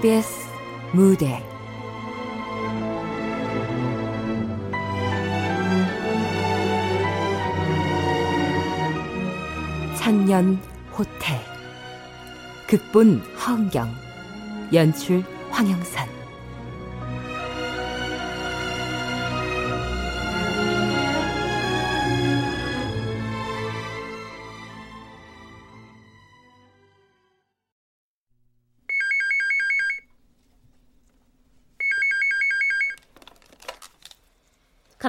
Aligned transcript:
KBS 0.00 0.48
무대. 0.92 1.42
천년 9.98 10.58
호텔. 10.96 11.38
극본 12.66 13.20
허은경. 13.36 13.90
연출 14.72 15.22
황영선 15.50 16.19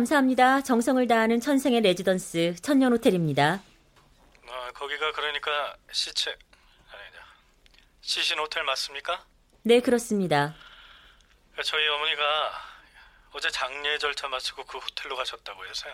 감사합니다. 0.02 0.62
정성을 0.62 1.06
다하는 1.08 1.40
천생의 1.40 1.82
레지던스 1.82 2.56
천년 2.62 2.92
호텔입니다. 2.92 3.62
아, 4.48 4.72
거기가 4.74 5.12
그러니까 5.12 5.76
시체 5.92 6.32
아니냐 6.32 7.24
시신 8.02 8.40
호텔 8.40 8.64
맞습니까? 8.64 9.24
네, 9.64 9.80
그렇습니다. 9.80 10.56
저희 11.64 11.88
어머니가 11.88 12.52
어제 13.34 13.50
장례 13.52 13.98
절차 14.00 14.28
마치고 14.28 14.66
그 14.66 14.80
호텔로 14.80 15.16
가셨다고 15.16 15.66
해서요. 15.68 15.94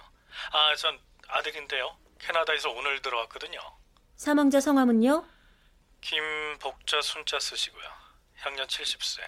아, 0.52 0.76
전 0.76 0.98
아들인데요. 1.28 1.98
캐나다에서 2.20 2.70
오늘 2.70 3.02
들어왔거든요. 3.02 3.60
사망자 4.16 4.62
성함은요? 4.62 5.26
김복자 6.00 7.02
순자 7.02 7.40
쓰시고요. 7.40 7.90
향년 8.38 8.68
70세. 8.68 9.22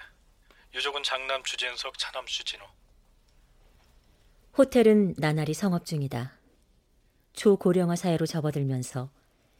유족은 0.74 1.04
장남 1.04 1.44
주진석, 1.44 1.98
차남 1.98 2.26
주진호. 2.26 2.66
호텔은 4.60 5.14
나날이 5.18 5.54
성업 5.54 5.86
중이다. 5.86 6.34
초고령화 7.32 7.96
사회로 7.96 8.26
접어들면서 8.26 9.10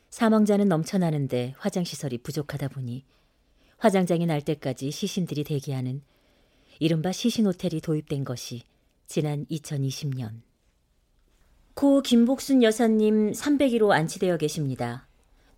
사망자는 0.10 0.68
넘쳐나는데 0.68 1.54
화장시설이 1.58 2.18
부족하다 2.18 2.68
보니 2.68 3.06
화장장이 3.78 4.26
날 4.26 4.42
때까지 4.42 4.92
시신들이 4.92 5.46
대기하는 5.46 6.04
이른바 6.80 7.14
시신 7.14 7.46
호텔이 7.46 7.80
도입된 7.80 8.26
것이 8.26 8.64
지난 9.08 9.46
2020년. 9.46 10.42
고 11.76 12.02
김복순 12.02 12.62
여사님 12.62 13.32
301호 13.32 13.92
안치되어 13.92 14.36
계십니다. 14.36 15.08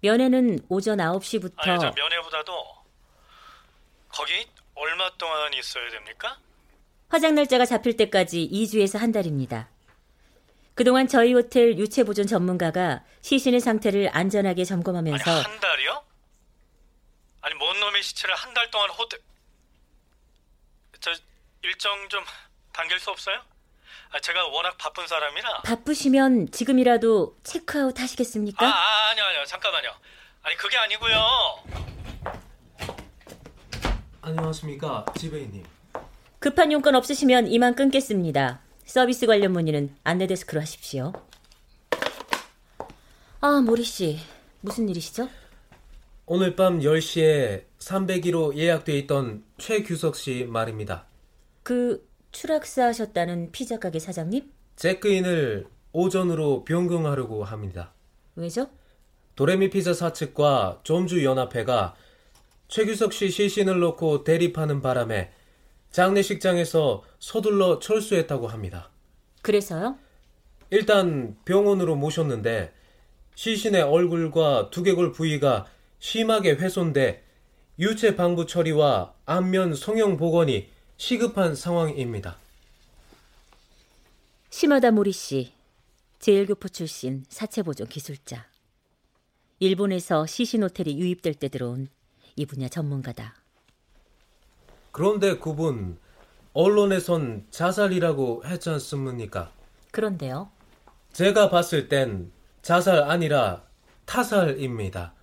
면회는 0.01 0.59
오전 0.69 0.99
9시부터 0.99 1.53
아니, 1.57 1.79
저 1.79 1.91
면회보다도 1.91 2.53
거기 4.07 4.45
얼마 4.75 5.09
동안 5.17 5.51
있어야 5.55 5.89
됩니까? 5.89 6.37
화장 7.11 7.35
날짜가 7.35 7.65
잡힐 7.65 7.97
때까지 7.97 8.49
2주에서 8.51 8.97
한 8.97 9.11
달입니다. 9.11 9.67
그동안 10.75 11.09
저희 11.09 11.33
호텔 11.33 11.77
유체 11.77 12.03
보존 12.05 12.25
전문가가 12.25 13.03
시신의 13.21 13.59
상태를 13.59 14.09
안전하게 14.13 14.63
점검하면서 14.63 15.29
아니, 15.29 15.41
한 15.43 15.59
달이요? 15.59 16.03
아니 17.41 17.55
뭔 17.55 17.77
놈의 17.81 18.01
시체를 18.01 18.33
한 18.35 18.53
달 18.53 18.71
동안 18.71 18.89
호텔 18.91 19.19
저 21.01 21.11
일정 21.63 22.07
좀 22.07 22.23
당길 22.71 22.97
수 22.99 23.09
없어요? 23.11 23.41
아, 24.13 24.19
제가 24.21 24.47
워낙 24.47 24.77
바쁜 24.77 25.05
사람이라 25.05 25.61
바쁘시면 25.63 26.51
지금이라도 26.51 27.37
체크아웃 27.43 27.99
하시겠습니까? 27.99 28.65
아, 28.65 28.69
아 28.69 29.09
아니요 29.09 29.23
아니요 29.25 29.45
잠깐만요 29.45 29.91
아니 30.43 30.55
그게 30.55 30.77
아니고요 30.77 31.19
안녕하십니까 34.21 35.05
지배인님 35.17 35.65
급한 36.41 36.71
용건 36.71 36.95
없으시면 36.95 37.49
이만 37.49 37.75
끊겠습니다. 37.75 38.61
서비스 38.83 39.27
관련 39.27 39.51
문의는 39.51 39.95
안내 40.03 40.25
데스크로 40.25 40.59
하십시오. 40.59 41.13
아, 43.41 43.61
모리 43.61 43.83
씨. 43.83 44.17
무슨 44.61 44.89
일이시죠? 44.89 45.29
오늘 46.25 46.55
밤 46.55 46.79
10시에 46.79 47.65
301호 47.77 48.55
예약돼 48.55 48.97
있던 48.99 49.43
최규석 49.59 50.15
씨 50.15 50.45
말입니다. 50.49 51.05
그 51.61 52.09
추락사 52.31 52.85
하셨다는 52.87 53.51
피자 53.51 53.77
가게 53.77 53.99
사장님? 53.99 54.51
체크인을 54.77 55.67
오전으로 55.91 56.63
변경하려고 56.65 57.43
합니다. 57.43 57.93
왜죠? 58.35 58.67
도레미 59.35 59.69
피자 59.69 59.93
사측과 59.93 60.79
점주 60.83 61.23
연합회가 61.23 61.93
최규석 62.67 63.13
씨 63.13 63.29
시신을 63.29 63.79
놓고 63.79 64.23
대립하는 64.23 64.81
바람에 64.81 65.31
장례식장에서 65.91 67.03
서둘러 67.19 67.79
철수했다고 67.79 68.47
합니다. 68.47 68.89
그래서요? 69.41 69.97
일단 70.69 71.37
병원으로 71.45 71.95
모셨는데 71.95 72.73
시신의 73.35 73.81
얼굴과 73.81 74.69
두개골 74.71 75.11
부위가 75.11 75.67
심하게 75.99 76.51
훼손돼 76.51 77.23
유체 77.79 78.15
방부 78.15 78.45
처리와 78.45 79.13
안면 79.25 79.75
성형 79.75 80.17
복원이 80.17 80.69
시급한 80.97 81.55
상황입니다. 81.55 82.37
시마다 84.49 84.91
모리 84.91 85.11
씨, 85.11 85.53
제일교포 86.19 86.69
출신 86.69 87.23
사체 87.29 87.63
보존 87.63 87.87
기술자. 87.87 88.47
일본에서 89.59 90.25
시신 90.25 90.61
호텔이 90.63 90.99
유입될 90.99 91.35
때 91.35 91.47
들어온 91.47 91.87
이 92.35 92.45
분야 92.45 92.67
전문가다. 92.67 93.40
그런데 94.91 95.37
그분 95.37 95.97
언론에선 96.53 97.47
자살이라고 97.49 98.43
했지 98.45 98.69
않습니까? 98.69 99.51
그런데요. 99.91 100.49
제가 101.13 101.49
봤을 101.49 101.87
땐 101.87 102.31
자살 102.61 103.03
아니라 103.03 103.63
타살입니다. 104.05 105.13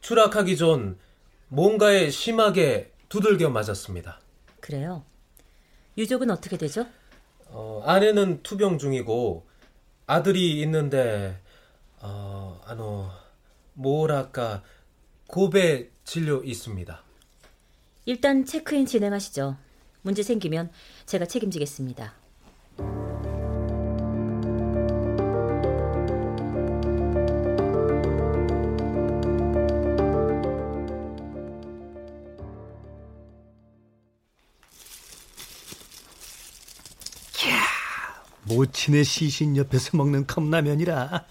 추락하기 0.00 0.56
전 0.56 0.98
뭔가에 1.48 2.10
심하게 2.10 2.92
두들겨 3.08 3.50
맞았습니다. 3.50 4.20
그래요? 4.60 5.04
유족은 5.98 6.30
어떻게 6.30 6.56
되죠? 6.56 6.86
어, 7.48 7.82
아내는 7.84 8.42
투병 8.42 8.78
중이고 8.78 9.46
아들이 10.06 10.60
있는데 10.62 11.38
어, 12.00 12.60
아노 12.66 13.10
뭐랄까 13.74 14.62
고배 15.26 15.90
진료 16.04 16.42
있습니다. 16.42 17.02
일단 18.04 18.44
체크인 18.44 18.86
진행하시죠. 18.86 19.56
문제 20.02 20.22
생기면 20.22 20.70
제가 21.06 21.26
책임지겠습니다. 21.26 22.14
모친의 38.44 39.04
시신 39.04 39.56
옆에서 39.56 39.96
먹는 39.96 40.26
컵라면이라. 40.26 41.24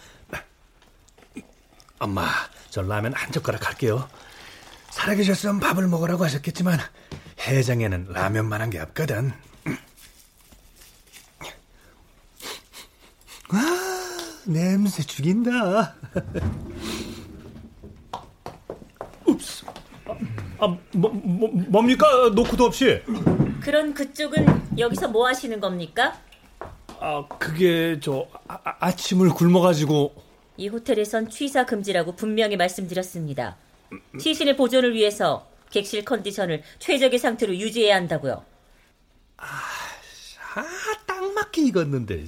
엄마, 2.00 2.28
저 2.72 2.82
라면 2.82 3.14
한 3.14 3.32
젓가락 3.32 3.68
할게요. 3.68 4.08
살아계셨으면 4.92 5.60
밥을 5.60 5.88
먹으라고 5.88 6.24
하셨겠지만 6.26 6.80
해장에는 7.40 8.08
라면만한 8.10 8.70
게 8.70 8.80
없거든. 8.80 9.32
아, 13.50 14.38
냄새 14.46 15.02
죽인다. 15.04 15.96
읍스. 19.28 19.66
아, 20.60 20.68
뭐, 20.94 21.10
뭐, 21.12 21.50
뭡니까? 21.70 22.06
노크도 22.36 22.66
없이. 22.66 23.02
그런 23.62 23.94
그쪽은 23.94 24.78
여기서 24.78 25.08
뭐 25.08 25.28
하시는 25.28 25.60
겁니까? 25.60 26.20
아, 27.00 27.26
그게 27.40 28.00
저 28.00 28.28
아, 28.48 28.60
아침을 28.80 29.30
굶어가지고. 29.30 30.14
이 30.58 30.68
호텔에선 30.68 31.30
취사 31.30 31.66
금지라고 31.66 32.16
분명히 32.16 32.58
말씀드렸습니다. 32.58 33.58
시신의 34.20 34.58
보존을 34.58 34.94
위해서 34.94 35.48
객실 35.70 36.04
컨디션을 36.06 36.64
최적의 36.80 37.20
상태로 37.20 37.56
유지해야 37.56 37.96
한다고요. 37.96 38.46
아, 39.38 39.46
아, 40.56 40.64
딱 41.06 41.34
맞게 41.34 41.64
익었는데. 41.68 42.26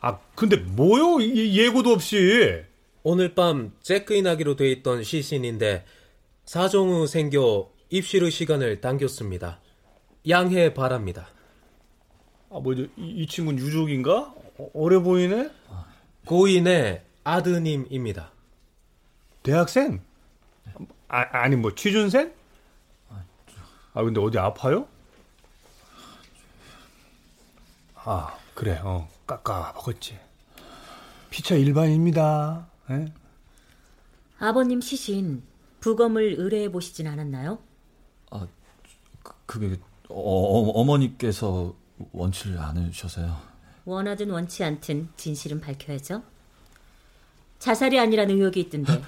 아, 0.00 0.18
근데 0.34 0.56
뭐요? 0.56 1.22
예고도 1.22 1.90
없이. 1.90 2.62
오늘 3.02 3.34
밤 3.34 3.72
체크인하기로 3.82 4.56
돼 4.56 4.70
있던 4.70 5.02
시신인데 5.02 5.84
사정 6.44 6.90
후 6.90 7.06
생겨 7.06 7.70
입실 7.90 8.30
시간을 8.30 8.80
당겼습니다. 8.80 9.60
양해 10.28 10.74
바랍니다. 10.74 11.28
아, 12.50 12.60
뭐죠? 12.60 12.82
이, 12.96 13.22
이 13.22 13.26
친구는 13.26 13.58
유족인가? 13.58 14.34
어, 14.58 14.70
어려 14.74 15.02
보이네? 15.02 15.50
고인의 16.26 17.02
아드님입니다. 17.24 18.32
대학생? 19.42 20.02
아, 21.08 21.26
아니 21.32 21.56
뭐 21.56 21.74
취준생? 21.74 22.32
아 23.94 24.02
근데 24.02 24.20
어디 24.20 24.38
아파요? 24.38 24.86
아 27.94 28.36
그래 28.54 28.80
어 28.84 29.08
깎아 29.26 29.72
먹었지. 29.74 30.18
피차 31.30 31.56
일반입니다. 31.56 32.68
에? 32.90 32.94
예? 32.94 33.12
아버님 34.38 34.80
시신 34.80 35.42
부검을 35.80 36.36
의뢰해 36.38 36.70
보시진 36.70 37.06
않았나요? 37.06 37.58
아 38.30 38.46
그, 39.22 39.32
그게 39.46 39.80
어, 40.08 40.14
어, 40.14 40.70
어머니께서 40.80 41.74
원치를 42.12 42.58
않으셔서요. 42.58 43.36
원하든 43.84 44.30
원치 44.30 44.62
않든 44.62 45.08
진실은 45.16 45.60
밝혀야죠. 45.60 46.22
자살이 47.58 47.98
아니라는 47.98 48.36
의혹이 48.36 48.60
있던데. 48.60 49.02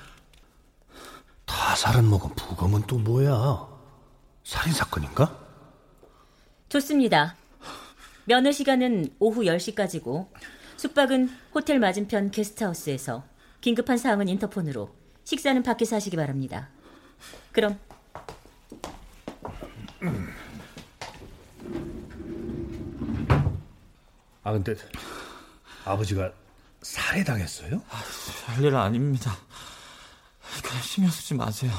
타살은 1.50 2.04
뭐고 2.06 2.28
부검은 2.28 2.82
또 2.86 2.96
뭐야? 2.98 3.68
살인 4.44 4.72
사건인가? 4.72 5.36
좋습니다. 6.68 7.34
면회 8.24 8.52
시간은 8.52 9.16
오후 9.18 9.42
10시까지고 9.42 10.28
숙박은 10.76 11.28
호텔 11.52 11.80
맞은편 11.80 12.30
게스트하우스에서 12.30 13.24
긴급한 13.60 13.98
사항은 13.98 14.28
인터폰으로 14.28 14.94
식사는 15.24 15.60
밖에서 15.64 15.96
하시기 15.96 16.16
바랍니다. 16.16 16.68
그럼 17.50 17.78
아 24.44 24.52
근데 24.52 24.76
아버지가 25.84 26.32
살해당했어요? 26.80 27.82
아, 27.90 28.02
별일 28.46 28.74
아닙니다. 28.76 29.36
그냥 30.62 30.82
신경 30.82 31.10
쓰지 31.10 31.34
마세요. 31.34 31.72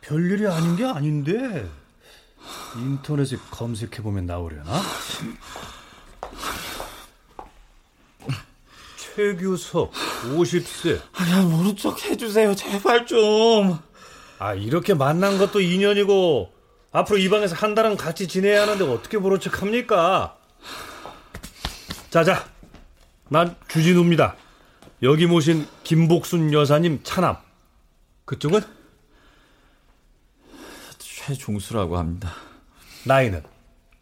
별일이 0.00 0.46
아닌 0.46 0.76
게 0.76 0.84
아닌데 0.84 1.68
인터넷에 2.76 3.36
검색해 3.50 4.02
보면 4.02 4.26
나오려나? 4.26 4.80
최규석 8.96 9.92
50세. 9.92 11.00
아야 11.14 11.42
모른 11.42 11.76
척 11.76 12.02
해주세요 12.04 12.54
제발 12.54 13.06
좀. 13.06 13.78
아 14.38 14.54
이렇게 14.54 14.94
만난 14.94 15.38
것도 15.38 15.60
인연이고 15.60 16.52
앞으로 16.92 17.18
이 17.18 17.28
방에서 17.28 17.56
한 17.56 17.74
달은 17.74 17.96
같이 17.96 18.28
지내야 18.28 18.62
하는데 18.62 18.84
어떻게 18.84 19.18
모른 19.18 19.40
척 19.40 19.60
합니까? 19.60 20.36
자자, 22.10 22.46
난 23.28 23.56
주진우입니다. 23.68 24.36
여기 25.02 25.26
모신 25.26 25.66
김복순 25.84 26.52
여사님 26.52 27.00
차남. 27.02 27.36
그쪽은? 28.28 28.60
최종수라고 30.98 31.96
합니다. 31.96 32.34
나이는? 33.04 33.42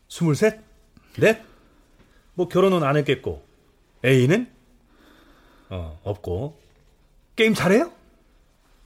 스물셋? 0.08 0.60
넷? 1.18 1.42
뭐 2.34 2.48
결혼은 2.48 2.82
안 2.82 2.96
했겠고. 2.96 3.46
A는? 4.04 4.50
어, 5.70 6.00
없고. 6.02 6.60
게임 7.36 7.54
잘해요? 7.54 7.92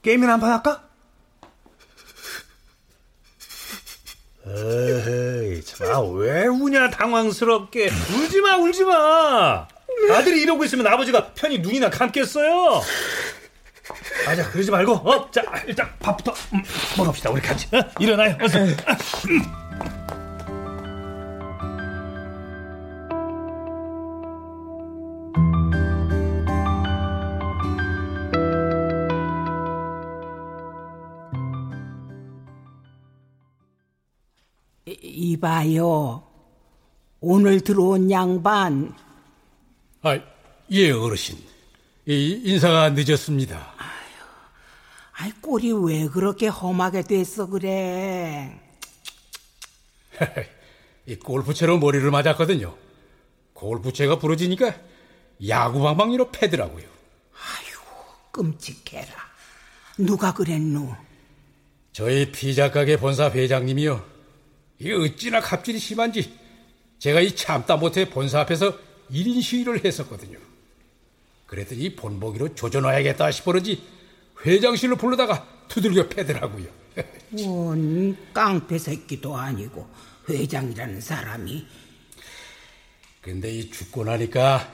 게임이나 0.03 0.33
한 0.33 0.39
판 0.39 0.51
할까? 0.51 0.87
에이, 4.45 5.63
참, 5.63 5.87
아, 5.91 5.99
왜 6.01 6.45
우냐, 6.45 6.91
당황스럽게. 6.91 7.89
울지 7.89 8.41
마, 8.41 8.57
울지 8.57 8.83
마! 8.83 9.67
아들이 10.13 10.41
이러고 10.41 10.63
있으면 10.65 10.85
아버지가 10.85 11.33
편히 11.33 11.57
눈이나 11.59 11.89
감겠어요? 11.89 12.81
아, 14.27 14.35
자, 14.35 14.49
그러지 14.49 14.71
말고, 14.71 14.93
어? 14.93 15.31
자, 15.31 15.41
일단 15.67 15.89
밥부터 15.99 16.33
음, 16.53 16.61
먹읍시다, 16.97 17.29
우리 17.31 17.41
같이. 17.41 17.67
어? 17.75 17.81
일어나요, 17.99 18.37
어서. 18.41 18.59
이봐요. 35.01 36.23
오늘 37.19 37.61
들어온 37.61 38.09
양반. 38.11 38.93
아, 40.01 40.19
예, 40.71 40.91
어르신. 40.91 41.37
이 42.07 42.41
인사가 42.43 42.89
늦었습니다. 42.89 43.73
아이, 45.13 45.31
꼴이 45.41 45.71
왜 45.85 46.07
그렇게 46.07 46.47
험하게 46.47 47.03
됐어, 47.03 47.47
그래? 47.47 48.59
이 51.05 51.15
골프채로 51.15 51.79
머리를 51.79 52.09
맞았거든요. 52.09 52.75
골프채가 53.53 54.17
부러지니까 54.19 54.75
야구방망이로 55.47 56.31
패더라고요. 56.31 56.85
아유, 56.85 57.77
끔찍해라. 58.31 59.13
누가 59.97 60.33
그랬노? 60.33 60.95
저희 61.91 62.31
피자 62.31 62.71
가게 62.71 62.97
본사 62.97 63.29
회장님이요. 63.29 64.05
이 64.79 64.91
어찌나 64.91 65.41
갑질이 65.41 65.77
심한지 65.77 66.33
제가 66.99 67.21
이 67.21 67.35
참다 67.35 67.77
못해 67.77 68.09
본사 68.09 68.39
앞에서 68.41 68.77
1인 69.11 69.41
시위를 69.41 69.83
했었거든요. 69.83 70.39
그랬더니 71.47 71.95
본보기로 71.95 72.55
조져놔야겠다 72.55 73.29
싶어런지 73.31 73.83
회장실로 74.45 74.95
불러다가 74.95 75.45
두들겨 75.67 76.07
패더라고요. 76.09 76.67
원 77.47 78.17
깡패 78.33 78.77
새끼도 78.77 79.35
아니고 79.35 79.87
회장이라는 80.29 80.99
사람이. 81.01 81.65
근데 83.21 83.51
이 83.51 83.69
죽고 83.69 84.03
나니까 84.03 84.67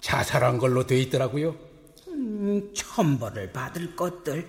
자살한 0.00 0.58
걸로 0.58 0.86
돼 0.86 0.98
있더라고요. 1.02 1.54
음, 2.08 2.70
천벌을 2.74 3.52
받을 3.52 3.94
것들 3.94 4.48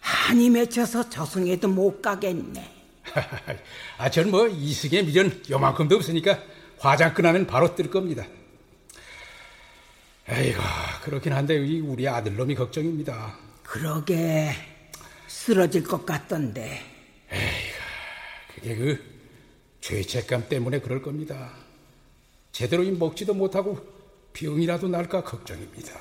한이 0.00 0.50
맺혀서 0.50 1.10
저승에도 1.10 1.68
못 1.68 2.00
가겠네. 2.02 2.72
아, 3.98 4.10
전 4.10 4.30
뭐 4.30 4.48
이승의 4.48 5.04
미련 5.04 5.42
요만큼도 5.48 5.96
없으니까 5.96 6.40
화장 6.78 7.14
끝나면 7.14 7.46
바로 7.46 7.74
뜰 7.74 7.90
겁니다. 7.90 8.24
에이고, 10.28 10.62
그렇긴 11.02 11.32
한데 11.34 11.58
우리 11.80 12.08
아들놈이 12.08 12.54
걱정입니다. 12.54 13.36
그러게 13.62 14.52
쓰러질 15.26 15.84
것 15.84 16.06
같던데. 16.06 16.80
에이고, 17.30 17.74
그게 18.54 18.76
그 18.76 19.14
죄책감 19.80 20.48
때문에 20.48 20.80
그럴 20.80 21.02
겁니다. 21.02 21.52
제대로 22.52 22.82
먹지도 22.84 23.34
못하고 23.34 23.78
병이라도 24.32 24.88
날까 24.88 25.24
걱정입니다. 25.24 25.92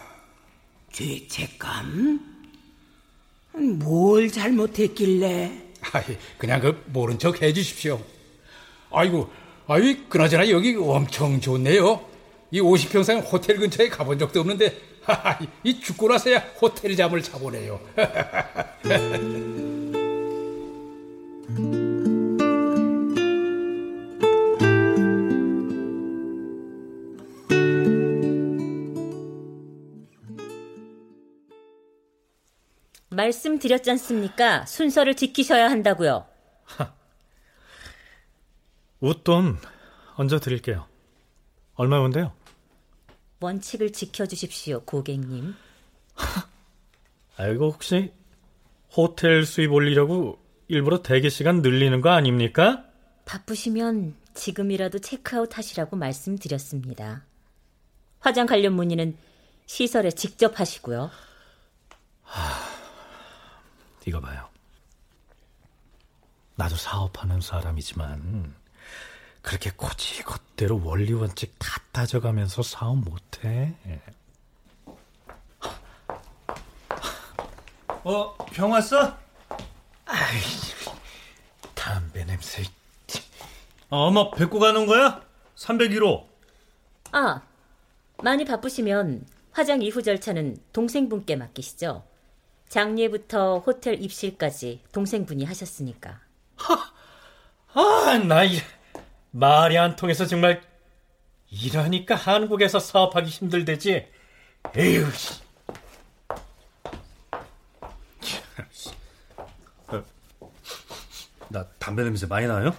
죄책감? 0.94 2.34
뭘 3.80 4.32
잘못했길래? 4.32 5.74
아이, 5.92 6.18
그냥 6.38 6.62
그 6.62 6.82
모른 6.88 7.20
척 7.20 7.42
해주십시오. 7.42 8.02
아이고, 8.90 9.30
아이, 9.68 10.08
그나저나 10.08 10.50
여기 10.50 10.76
엄청 10.76 11.42
좋네요. 11.42 12.13
이 12.54 12.62
50평생 12.62 13.30
호텔 13.34 13.58
근처에 13.58 13.90
가본 13.90 14.20
적도 14.20 14.40
없는데, 14.42 14.80
이 15.64 15.82
죽고 15.82 16.08
나서야 16.08 16.38
호텔 16.62 16.96
잠을 16.96 17.24
자보네요. 17.24 17.80
말씀드렸지 33.10 33.90
않습니까? 33.90 34.68
순서를 34.68 35.16
지키셔야 35.16 35.72
한다고요. 35.72 36.28
웃돈 39.02 39.58
얹어 40.18 40.40
드릴게요. 40.40 40.86
얼마인데요? 41.76 42.32
원칙을 43.44 43.92
지켜주십시오, 43.94 44.82
고객님. 44.86 45.56
아이고 47.38 47.72
혹시 47.72 48.12
호텔 48.96 49.46
수입 49.46 49.72
올리려고 49.72 50.40
일부러 50.68 51.02
대기 51.02 51.30
시간 51.30 51.62
늘리는 51.62 52.02
거 52.02 52.10
아닙니까? 52.10 52.86
바쁘시면 53.26 54.16
지금이라도 54.34 55.00
체크아웃 55.00 55.58
하시라고 55.58 55.96
말씀드렸습니다. 55.96 57.24
화장 58.20 58.46
관련 58.46 58.74
문의는 58.74 59.18
시설에 59.66 60.12
직접 60.12 60.60
하시고요. 60.60 61.10
하... 62.24 62.40
이거 64.06 64.20
봐요. 64.20 64.48
나도 66.56 66.76
사업하는 66.76 67.42
사람이지만 67.42 68.54
그렇게 69.44 69.70
고지것대로 69.76 70.82
원리 70.84 71.14
원칙 71.14 71.54
다 71.60 71.68
따져가면서 71.92 72.64
사업 72.64 72.98
못해. 72.98 73.76
어, 78.06 78.36
병 78.52 78.72
왔어? 78.72 79.18
아이, 80.06 80.40
담배 81.76 82.24
냄새. 82.26 82.64
아, 83.90 83.98
엄마 83.98 84.32
뵙고 84.32 84.60
가는 84.60 84.86
거야? 84.88 85.22
301호. 85.56 86.26
아, 87.12 87.42
많이 88.24 88.46
바쁘시면 88.46 89.26
화장 89.52 89.82
이후 89.82 90.02
절차는 90.02 90.58
동생분께 90.72 91.36
맡기시죠. 91.36 92.04
장례부터 92.70 93.60
호텔 93.60 94.02
입실까지 94.02 94.82
동생분이 94.94 95.44
하셨으니까. 95.44 96.22
아, 97.76 98.18
나 98.26 98.44
이, 98.46 98.58
말이 99.34 99.78
안 99.80 99.96
통해서 99.96 100.26
정말 100.28 100.62
이러니까 101.50 102.16
한국에서 102.16 102.80
사업하기 102.80 103.30
힘들대지. 103.30 104.08
에휴. 104.76 105.12
씨. 105.12 105.42
어, 109.88 110.04
나 111.50 111.68
담배 111.80 112.04
냄새 112.04 112.28
많이 112.28 112.46
나요? 112.48 112.76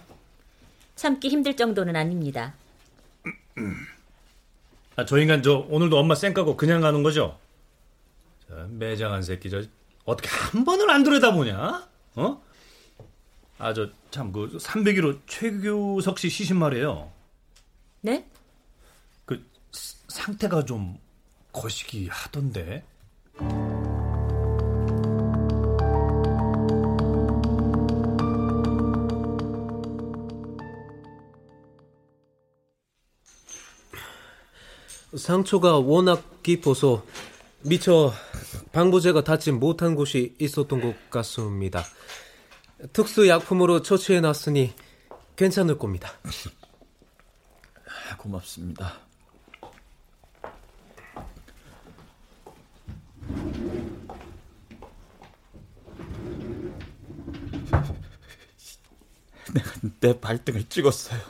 참기 0.95 1.29
힘들 1.29 1.57
정도는 1.57 1.97
아닙니다. 1.97 2.55
아, 4.97 5.05
저 5.05 5.19
인간 5.19 5.43
저 5.43 5.67
오늘도 5.69 5.99
엄마 5.99 6.15
쌩 6.15 6.33
까고 6.35 6.57
그냥 6.57 6.81
가는 6.81 7.03
거죠? 7.03 7.37
저 8.49 8.55
매장한 8.71 9.23
새끼 9.23 9.51
저 9.51 9.63
어떻게 10.05 10.29
한 10.29 10.65
번을 10.65 10.89
안 10.91 11.03
들여다보냐? 11.03 11.89
어? 12.15 12.43
아 13.65 13.73
저 13.73 13.89
참 14.11 14.31
그 14.31 14.59
301호 14.59 15.21
최규석 15.27 16.19
씨 16.19 16.29
시신 16.29 16.59
말이에요. 16.59 17.11
네? 18.03 18.29
그 19.25 19.43
스- 19.73 19.97
상태가 20.09 20.67
좀 20.67 20.99
거시기 21.51 22.09
하던데. 22.09 22.85
상처가 35.17 35.79
워낙 35.79 36.43
깊어서 36.43 37.05
미처 37.63 38.13
방부제가 38.73 39.23
닿지 39.25 39.53
못한 39.53 39.95
곳이 39.95 40.35
있었던 40.39 40.81
것 40.81 41.11
같습니다. 41.11 41.85
특수 42.93 43.29
약품으로 43.29 43.83
처치해 43.83 44.21
놨으니 44.21 44.75
괜찮을 45.37 45.79
겁니다. 45.79 46.13
고맙습니다. 48.19 49.01
내가 59.53 59.73
내 60.01 60.21
발등을 60.21 60.69
찍었어요. 60.69 61.21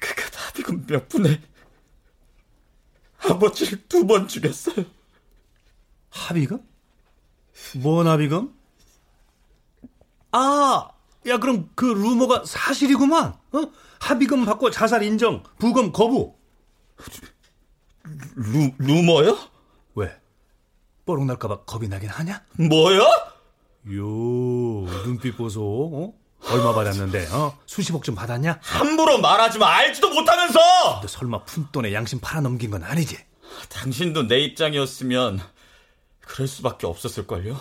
그가 0.00 0.38
합의금 0.46 0.86
몇 0.86 1.08
분에 1.08 1.40
아버지를 3.18 3.86
두 3.88 4.06
번 4.06 4.28
죽였어요. 4.28 4.84
합의금? 6.10 6.73
뭔 7.76 8.06
합의금? 8.06 8.52
아, 10.32 10.88
야 11.26 11.38
그럼 11.38 11.70
그 11.74 11.84
루머가 11.84 12.44
사실이구만. 12.44 13.34
어? 13.52 13.62
합의금 14.00 14.44
받고 14.44 14.70
자살 14.70 15.02
인정, 15.02 15.42
부검 15.58 15.92
거부. 15.92 16.34
루, 18.34 18.70
루머요? 18.78 19.38
왜? 19.94 20.12
뽀록 21.06 21.24
날까봐 21.26 21.64
겁이 21.64 21.88
나긴 21.88 22.08
하냐? 22.08 22.42
뭐요? 22.58 23.00
요 23.02 24.04
눈빛 25.04 25.36
보소. 25.36 25.62
어? 25.62 26.12
얼마 26.50 26.74
받았는데? 26.74 27.28
어? 27.32 27.56
수십억 27.64 28.02
좀 28.02 28.14
받았냐? 28.14 28.58
함부로 28.62 29.18
말하지 29.18 29.58
마. 29.58 29.68
알지도 29.76 30.10
못하면서! 30.10 30.58
너 31.00 31.06
설마 31.06 31.44
푼돈에 31.44 31.92
양심 31.94 32.20
팔아넘긴 32.20 32.70
건 32.70 32.82
아니지? 32.82 33.16
당신도 33.70 34.26
내 34.26 34.40
입장이었으면 34.40 35.40
그럴 36.26 36.48
수밖에 36.48 36.86
없었을걸요? 36.86 37.58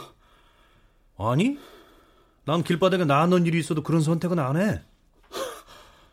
아니? 1.17 1.57
난 2.45 2.63
길바닥에 2.63 3.05
나앉는 3.05 3.45
일이 3.45 3.59
있어도 3.59 3.83
그런 3.83 4.01
선택은 4.01 4.39
안 4.39 4.57
해. 4.57 4.81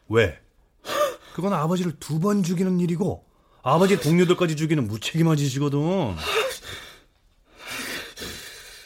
왜? 0.09 0.41
그건 1.35 1.53
아버지를 1.53 1.99
두 1.99 2.19
번 2.21 2.43
죽이는 2.43 2.81
일이고 2.81 3.25
아버지 3.63 4.01
동료들까지 4.01 4.57
죽이는 4.57 4.87
무책임한 4.89 5.37
짓이거든. 5.37 6.17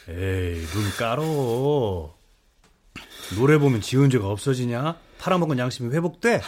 에이, 0.08 0.66
눈 0.66 0.90
깔어. 0.98 2.14
노래 3.36 3.58
보면 3.58 3.80
지은 3.80 4.10
죄가 4.10 4.26
없어지냐? 4.28 4.98
팔아먹은 5.18 5.58
양심이 5.58 5.94
회복돼? 5.94 6.42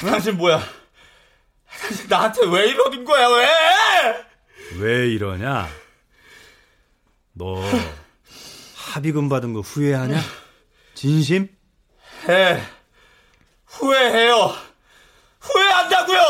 당신 0.00 0.38
뭐야? 0.38 0.62
당신 1.80 2.08
나한테 2.08 2.46
왜 2.46 2.68
이러는 2.70 3.04
거야, 3.04 3.28
왜? 3.28 3.48
왜 4.80 5.08
이러냐? 5.08 5.68
너 7.34 7.62
합의금 8.76 9.28
받은 9.28 9.52
거 9.52 9.60
후회하냐? 9.60 10.18
진심? 10.94 11.54
해. 12.26 12.62
후회해요. 13.66 14.54
후회한다고요! 15.40 16.20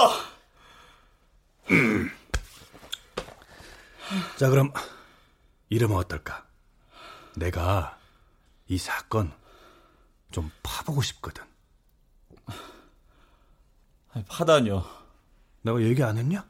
자, 4.37 4.49
그럼 4.49 4.73
이러면 5.69 5.99
어떨까? 5.99 6.45
내가 7.37 7.99
이 8.67 8.79
사건 8.79 9.33
좀 10.33 10.51
파보고 10.65 11.03
싶거든. 11.03 11.45
아니, 14.13 14.25
파다뇨. 14.25 14.85
내가 15.63 15.81
얘기 15.83 16.03
안 16.03 16.19
했냐? 16.19 16.50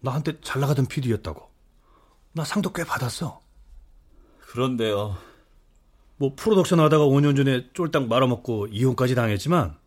나한테 0.00 0.40
잘 0.40 0.60
나가던 0.60 0.86
PD였다고. 0.86 1.50
나 2.32 2.44
상도 2.44 2.72
꽤 2.72 2.84
받았어. 2.84 3.40
그런데요. 4.40 5.16
뭐 6.16 6.34
프로덕션 6.36 6.80
하다가 6.80 7.04
5년 7.04 7.36
전에 7.36 7.70
쫄딱 7.72 8.08
말아먹고 8.08 8.66
이혼까지 8.68 9.14
당했지만 9.14 9.78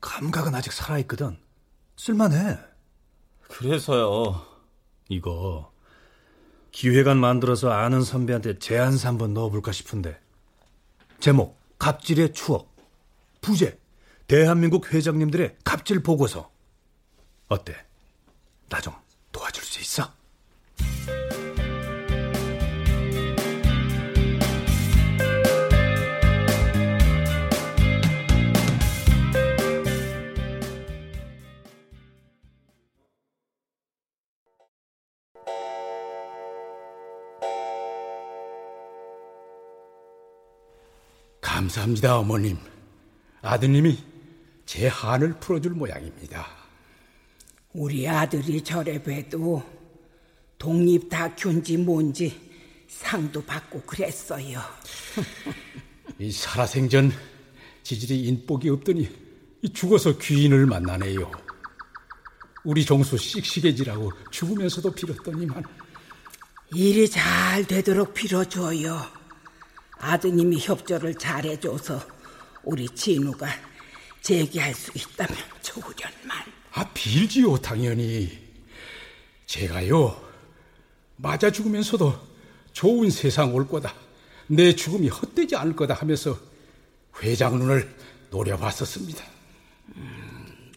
감각은 0.00 0.54
아직 0.54 0.72
살아있거든. 0.72 1.38
쓸만해. 1.96 2.58
그래서요. 3.42 4.44
이거 5.08 5.72
기획안 6.72 7.18
만들어서 7.18 7.70
아는 7.70 8.02
선배한테 8.02 8.58
제안서 8.58 9.08
한번 9.08 9.32
넣어볼까 9.32 9.72
싶은데 9.72 10.20
제목 11.20 11.58
갑질의 11.78 12.32
추억 12.32 12.74
부제 13.40 13.78
대한민국 14.26 14.92
회장님들의 14.92 15.56
갑질 15.64 16.02
보고서 16.02 16.50
어때? 17.48 17.85
나 18.68 18.80
좀 18.80 18.92
도와줄 19.32 19.62
수 19.64 19.80
있어? 19.80 20.12
감사합니다, 41.40 42.18
어머님. 42.18 42.58
아드님이 43.42 43.98
제 44.64 44.88
한을 44.88 45.34
풀어줄 45.38 45.72
모양입니다. 45.72 46.46
우리 47.76 48.08
아들이 48.08 48.64
저래 48.64 49.02
봬도 49.02 49.62
독립 50.56 51.10
다큐인지 51.10 51.76
뭔지 51.76 52.34
상도 52.88 53.44
받고 53.44 53.82
그랬어요. 53.82 54.62
이 56.18 56.32
살아생전 56.32 57.12
지질이 57.82 58.22
인복이 58.28 58.70
없더니 58.70 59.06
이 59.60 59.68
죽어서 59.74 60.16
귀인을 60.16 60.64
만나네요. 60.64 61.30
우리 62.64 62.82
종수 62.82 63.18
씩씩해지라고 63.18 64.10
죽으면서도 64.30 64.92
빌었더니만 64.92 65.62
일이 66.72 67.06
잘 67.10 67.66
되도록 67.66 68.14
빌어줘요. 68.14 69.02
아드님이 69.98 70.60
협조를 70.60 71.16
잘해줘서 71.16 72.00
우리 72.62 72.88
진우가 72.88 73.46
재기할 74.22 74.72
수 74.72 74.90
있다면 74.96 75.36
좋으련만. 75.60 76.65
아 76.76 76.86
빌지요 76.92 77.56
당연히 77.56 78.38
제가요 79.46 80.14
맞아 81.16 81.50
죽으면서도 81.50 82.14
좋은 82.72 83.08
세상 83.08 83.54
올 83.54 83.66
거다 83.66 83.94
내 84.46 84.76
죽음이 84.76 85.08
헛되지 85.08 85.56
않을 85.56 85.74
거다 85.74 85.94
하면서 85.94 86.38
회장 87.22 87.58
눈을 87.58 87.96
노려봤었습니다 88.28 89.24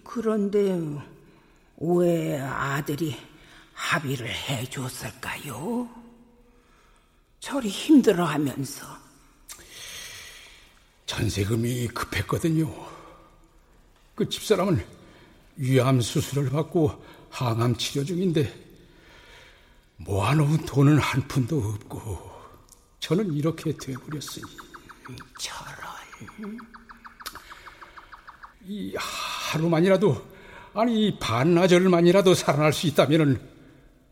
그런데 0.06 0.79
왜 1.77 2.39
아들이 2.39 3.18
합의를 3.74 4.29
해줬을까요? 4.29 5.89
저리 7.41 7.70
힘들어하면서 7.70 8.86
전세금이 11.06 11.88
급했거든요. 11.88 12.74
그 14.15 14.27
집사람은 14.27 14.99
위암 15.59 15.99
수술을 15.99 16.49
받고 16.49 17.03
항암 17.29 17.75
치료 17.75 18.03
중인데 18.05 18.51
모아놓은 19.97 20.65
돈은 20.65 20.97
한 20.97 21.27
푼도 21.27 21.57
없고 21.57 22.17
저는 22.99 23.33
이렇게 23.33 23.73
돼버렸으니 23.73 24.45
저런 25.37 26.57
이 28.65 28.93
하루만이라도 28.95 30.15
아니 30.73 31.17
반나절만이라도 31.19 32.33
살아날 32.35 32.71
수 32.71 32.87
있다면은 32.87 33.41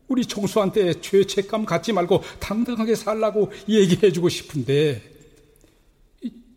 우리 0.08 0.26
총수한테 0.26 1.00
죄책감 1.00 1.64
갖지 1.64 1.94
말고 1.94 2.22
당당하게 2.40 2.94
살라고 2.94 3.50
얘기해주고 3.68 4.28
싶은데 4.28 5.02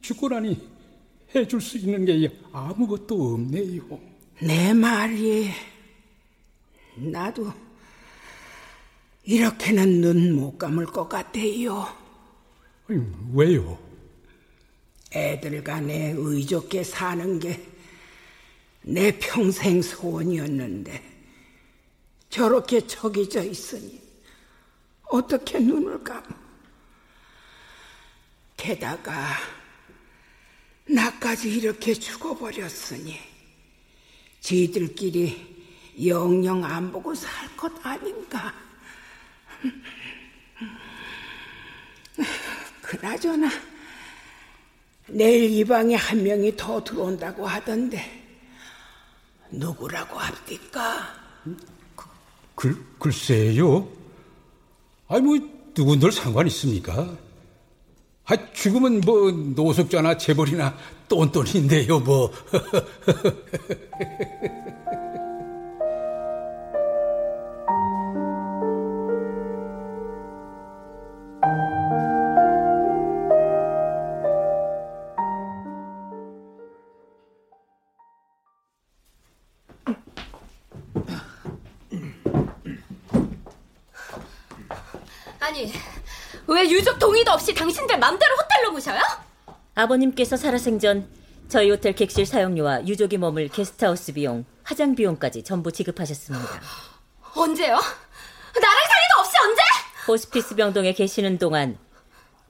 죽고나니 0.01 0.69
해줄 1.33 1.61
수 1.61 1.77
있는 1.77 2.03
게 2.03 2.29
아무것도 2.51 3.33
없네요. 3.35 4.10
내 4.41 4.73
말이 4.73 5.51
나도 6.95 7.53
이렇게는 9.23 10.01
눈 10.01 10.33
못 10.35 10.57
감을 10.57 10.85
것 10.87 11.07
같아요. 11.07 11.87
왜요? 13.33 13.79
애들 15.13 15.63
간에 15.63 16.13
의좋게 16.17 16.83
사는 16.83 17.39
게 17.39 17.71
내 18.83 19.17
평생 19.19 19.79
소원이었는데 19.81 21.03
저렇게 22.29 22.87
척이져 22.87 23.43
있으니 23.43 24.01
어떻게 25.03 25.59
눈을 25.59 26.03
감아? 26.03 26.25
게다가 28.57 29.35
나까지 30.85 31.57
이렇게 31.57 31.93
죽어버렸으니 31.93 33.19
지들끼리 34.41 35.49
영영 36.05 36.63
안 36.65 36.91
보고 36.91 37.13
살 37.15 37.49
것 37.55 37.71
아닌가? 37.85 38.51
그나저나 42.81 43.49
내일 45.09 45.51
이 45.51 45.63
방에 45.63 45.95
한 45.95 46.23
명이 46.23 46.55
더 46.57 46.83
들어온다고 46.83 47.45
하던데 47.45 48.19
누구라고 49.51 50.17
합니까? 50.17 51.13
글, 52.55 52.75
글쎄요. 52.97 53.87
아니, 55.07 55.21
뭐, 55.21 55.37
누군들 55.75 56.11
상관 56.11 56.47
있습니까? 56.47 57.15
아, 58.25 58.53
죽으면 58.53 59.01
뭐, 59.01 59.31
노숙자나 59.31 60.17
재벌이나 60.17 60.75
똔똔인데요, 61.11 61.99
뭐. 61.99 62.31
아니, 85.39 85.73
왜 86.47 86.69
유족 86.69 86.97
동의도 86.97 87.31
없이 87.31 87.53
당신들 87.53 87.99
맘대로 87.99 88.33
호텔로 88.37 88.71
모셔요? 88.71 89.01
아버님께서 89.75 90.37
살아생전 90.37 91.07
저희 91.47 91.69
호텔 91.69 91.93
객실 91.93 92.25
사용료와 92.25 92.87
유족이 92.87 93.17
머물 93.17 93.47
게스트하우스 93.49 94.13
비용, 94.13 94.45
화장 94.63 94.95
비용까지 94.95 95.43
전부 95.43 95.71
지급하셨습니다. 95.71 96.47
언제요? 97.35 97.73
나랑 97.75 97.83
사이도 98.53 99.19
없이 99.19 99.37
언제? 99.43 99.61
호스피스 100.07 100.55
병동에 100.55 100.93
계시는 100.93 101.37
동안 101.39 101.77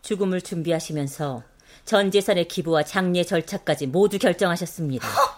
죽음을 0.01 0.41
준비하시면서 0.41 1.43
전 1.86 2.12
재산의 2.12 2.47
기부와 2.47 2.84
장례 2.84 3.23
절차까지 3.23 3.88
모두 3.88 4.17
결정하셨습니다. 4.19 5.07
어? 5.07 5.38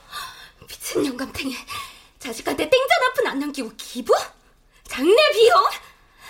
미친 0.68 1.06
영감탱이. 1.06 1.56
자식한테 2.20 2.70
땡전 2.70 3.04
한푼안 3.04 3.40
남기고 3.40 3.72
기부? 3.78 4.14
장례 4.88 5.32
비용? 5.34 5.58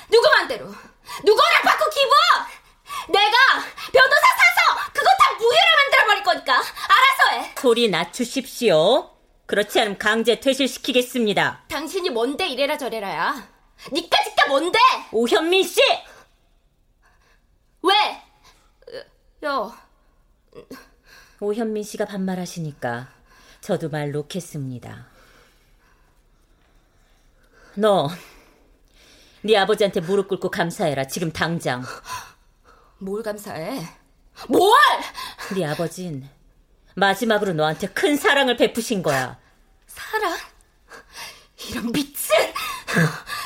누구 0.09 0.27
맘대로? 0.29 0.65
누구 1.23 1.41
허락 1.41 1.63
받고 1.63 1.89
기부? 1.89 2.11
내가 3.11 3.35
변호사 3.91 4.33
무효로 5.43 5.58
만들어버릴 5.91 6.23
거니까 6.23 6.53
알아서 6.56 7.41
해. 7.41 7.56
소리 7.60 7.89
낮추십시오. 7.89 9.10
그렇지 9.45 9.79
않으면 9.79 9.97
강제 9.97 10.39
퇴실시키겠습니다. 10.39 11.65
당신이 11.67 12.10
뭔데 12.10 12.47
이래라 12.47 12.77
저래라야. 12.77 13.47
니까 13.91 14.23
지까 14.23 14.47
뭔데? 14.47 14.79
오현민 15.12 15.63
씨! 15.63 15.82
왜? 17.82 17.93
야, 19.45 19.71
오현민 21.41 21.84
씨가 21.84 22.06
반말하시니까 22.06 23.10
저도 23.60 23.89
말 23.89 24.12
놓겠습니다. 24.12 25.08
너, 27.75 28.10
네 29.41 29.58
아버지한테 29.58 29.99
무릎 29.99 30.29
꿇고 30.29 30.49
감사해라. 30.49 31.08
지금 31.08 31.34
당장. 31.34 31.84
뭘 32.99 33.21
감사해? 33.21 34.02
뭘? 34.48 34.72
네 35.56 35.65
아버진 35.65 36.28
마지막으로 36.96 37.54
너한테 37.54 37.88
큰 37.88 38.15
사랑을 38.17 38.56
베푸신 38.58 39.02
거야. 39.04 39.38
사랑? 39.88 40.38
이런 41.69 41.91
미친! 41.91 42.36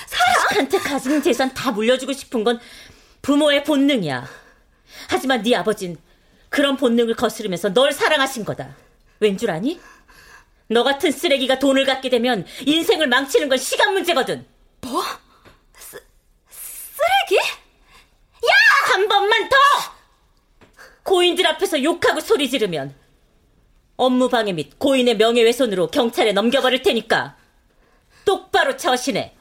자식한테 0.07 0.79
가진 0.79 1.21
재산 1.21 1.53
다 1.53 1.71
물려주고 1.71 2.13
싶은 2.13 2.43
건 2.43 2.59
부모의 3.21 3.63
본능이야. 3.63 4.27
하지만 5.09 5.43
네 5.43 5.55
아버진 5.55 5.97
그런 6.49 6.75
본능을 6.77 7.15
거스르면서 7.15 7.73
널 7.73 7.91
사랑하신 7.91 8.43
거다. 8.45 8.75
왠 9.19 9.37
줄 9.37 9.51
아니? 9.51 9.79
너 10.69 10.83
같은 10.83 11.11
쓰레기가 11.11 11.59
돈을 11.59 11.85
갖게 11.85 12.09
되면 12.09 12.45
인생을 12.65 13.07
망치는 13.07 13.47
건 13.49 13.57
시간 13.57 13.93
문제거든. 13.93 14.45
뭐? 14.81 15.03
쓰, 15.77 15.97
쓰레기? 16.49 17.37
야! 17.37 18.91
한 18.91 19.07
번만 19.07 19.47
더! 19.49 19.55
고인들 21.17 21.47
앞에서 21.47 21.81
욕하고 21.81 22.19
소리 22.19 22.47
지르면 22.47 22.93
업무 23.95 24.29
방해 24.29 24.53
및 24.53 24.77
고인의 24.77 25.17
명예훼손으로 25.17 25.87
경찰에 25.87 26.31
넘겨버릴 26.31 26.83
테니까 26.83 27.35
똑바로 28.23 28.77
처신해. 28.77 29.33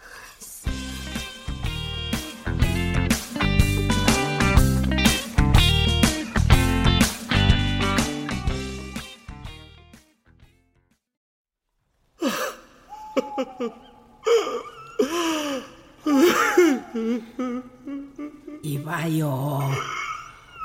이봐요. 18.62 19.60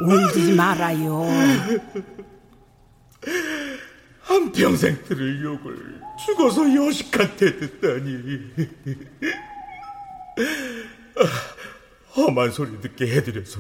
울지 0.06 0.54
말아요. 0.54 1.26
한평생 4.22 5.04
들을 5.06 5.44
욕을 5.44 6.02
죽어서 6.26 6.74
여식한테 6.74 7.58
듣다니. 7.58 8.52
아, 11.18 11.24
험한 12.16 12.52
소리 12.52 12.80
듣게 12.82 13.08
해드려서 13.08 13.60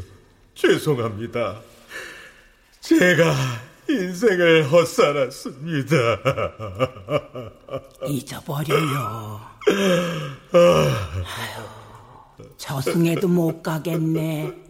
죄송합니다. 0.55 1.61
제가 2.79 3.35
인생을 3.89 4.71
헛살았습니다. 4.71 5.95
잊어버려요. 8.07 9.41
저승에도 12.57 13.27
못 13.27 13.61
가겠네. 13.61 14.60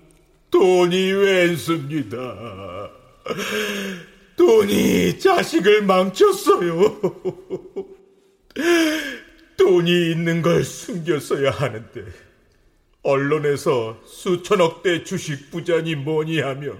돈이 0.51 1.13
웬수입니다. 1.13 2.17
돈이 4.35 5.19
자식을 5.19 5.83
망쳤어요. 5.83 6.99
돈이 9.57 10.11
있는 10.11 10.41
걸 10.41 10.63
숨겼어야 10.63 11.51
하는데 11.51 12.03
언론에서 13.03 13.99
수천억대 14.05 15.03
주식 15.03 15.49
부자니 15.51 15.95
뭐니 15.95 16.41
하며 16.41 16.73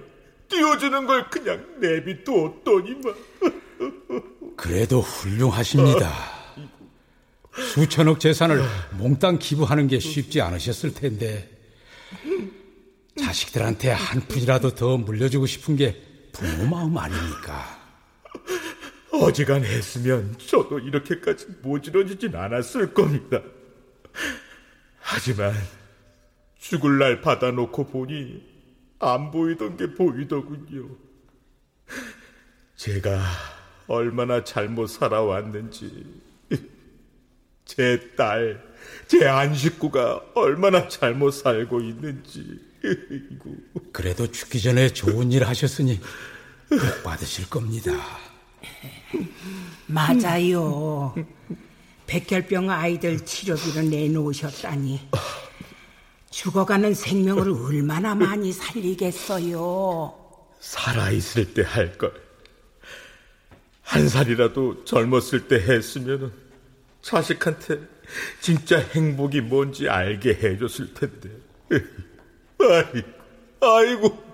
띄워주는 0.48 1.06
걸 1.06 1.30
그냥 1.30 1.64
내비두었더니만 1.80 3.14
그래도 4.56 5.00
훌륭하십니다. 5.00 6.12
수천억 7.74 8.20
재산을 8.20 8.62
몽땅 8.98 9.38
기부하는 9.38 9.86
게 9.86 9.98
쉽지 9.98 10.40
않으셨을 10.40 10.94
텐데 10.94 11.48
자식들한테 13.18 13.90
한 13.90 14.20
푼이라도 14.20 14.74
더 14.74 14.96
물려주고 14.96 15.46
싶은 15.46 15.76
게 15.76 16.00
부모 16.32 16.68
마음 16.68 16.96
아닙니까? 16.96 17.80
어지간 19.12 19.64
했으면 19.64 20.36
저도 20.38 20.78
이렇게까지 20.78 21.46
모질어지진 21.62 22.34
않았을 22.34 22.94
겁니다. 22.94 23.42
하지만 24.98 25.54
죽을 26.58 26.98
날 26.98 27.20
받아놓고 27.20 27.88
보니 27.88 28.52
안 28.98 29.30
보이던 29.30 29.76
게 29.76 29.94
보이더군요. 29.94 30.88
제가 32.76 33.20
얼마나 33.86 34.42
잘못 34.42 34.86
살아왔는지, 34.86 36.22
제 37.64 38.14
딸, 38.16 38.62
제 39.06 39.26
안식구가 39.26 40.32
얼마나 40.34 40.88
잘못 40.88 41.32
살고 41.32 41.80
있는지. 41.80 42.71
그래도 43.92 44.30
죽기 44.30 44.60
전에 44.60 44.88
좋은 44.92 45.32
일 45.32 45.44
하셨으니 45.44 46.00
복 46.68 47.02
받으실 47.04 47.48
겁니다. 47.48 47.92
맞아요. 49.86 51.14
백혈병 52.06 52.70
아이들 52.70 53.24
치료비를 53.24 53.90
내놓으셨다니. 53.90 55.08
죽어가는 56.30 56.94
생명을 56.94 57.50
얼마나 57.50 58.14
많이 58.14 58.52
살리겠어요. 58.52 60.14
살아있을 60.60 61.54
때 61.54 61.62
할 61.62 61.96
걸. 61.98 62.12
한 63.82 64.08
살이라도 64.08 64.84
젊었을 64.86 65.48
때 65.48 65.56
했으면 65.56 66.32
자식한테 67.02 67.80
진짜 68.40 68.78
행복이 68.78 69.42
뭔지 69.42 69.88
알게 69.88 70.38
해줬을 70.42 70.94
텐데. 70.94 71.30
아이, 72.70 73.02
아이고. 73.60 74.32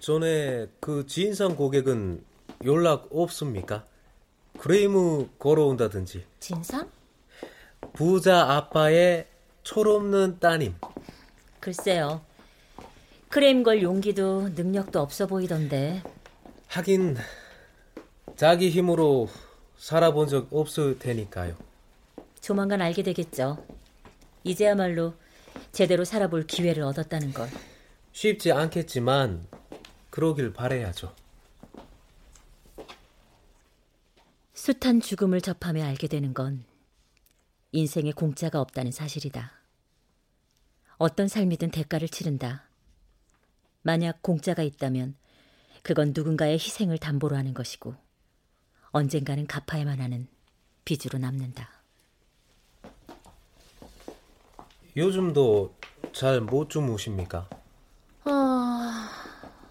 전에 0.00 0.66
그 0.80 1.06
진상 1.06 1.54
고객은 1.54 2.24
연락 2.64 3.08
없습니까? 3.12 3.84
크레이무 4.58 5.28
걸어온다든지. 5.38 6.24
진상? 6.40 6.90
부자 7.92 8.52
아빠의 8.56 9.26
철없는 9.62 10.38
따님. 10.40 10.74
글쎄요. 11.60 12.22
크레임 13.28 13.62
걸 13.62 13.82
용기도 13.82 14.48
능력도 14.48 15.00
없어 15.00 15.26
보이던데. 15.26 16.02
하긴 16.68 17.16
자기 18.36 18.70
힘으로 18.70 19.28
살아본 19.76 20.28
적 20.28 20.48
없을 20.52 20.98
테니까요. 20.98 21.54
조만간 22.40 22.80
알게 22.80 23.02
되겠죠. 23.02 23.64
이제야말로 24.44 25.14
제대로 25.72 26.04
살아볼 26.04 26.46
기회를 26.46 26.82
얻었다는 26.82 27.32
걸. 27.32 27.48
쉽지 28.12 28.52
않겠지만 28.52 29.46
그러길 30.10 30.52
바래야죠. 30.52 31.14
숱한 34.54 35.00
죽음을 35.00 35.40
접하며 35.40 35.84
알게 35.84 36.08
되는 36.08 36.34
건 36.34 36.64
인생에 37.72 38.12
공짜가 38.12 38.60
없다는 38.60 38.90
사실이다. 38.90 39.52
어떤 40.96 41.28
삶이든 41.28 41.70
대가를 41.70 42.08
치른다. 42.08 42.64
만약 43.82 44.22
공짜가 44.22 44.62
있다면 44.62 45.14
그건 45.82 46.12
누군가의 46.14 46.54
희생을 46.54 46.98
담보로 46.98 47.36
하는 47.36 47.54
것이고 47.54 47.94
언젠가는 48.90 49.46
갚아야만 49.46 50.00
하는 50.00 50.26
빚으로 50.84 51.18
남는다. 51.18 51.70
요즘도 54.96 55.74
잘 56.12 56.40
못 56.40 56.68
주무십니까? 56.68 57.48
아, 58.24 59.10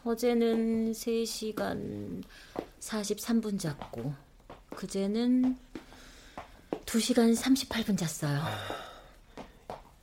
어제는 0.05 0.93
3시간 0.93 2.23
43분 2.79 3.59
잤고 3.59 4.13
그제는 4.75 5.57
2시간 6.71 7.36
38분 7.36 7.97
잤어요. 7.97 8.41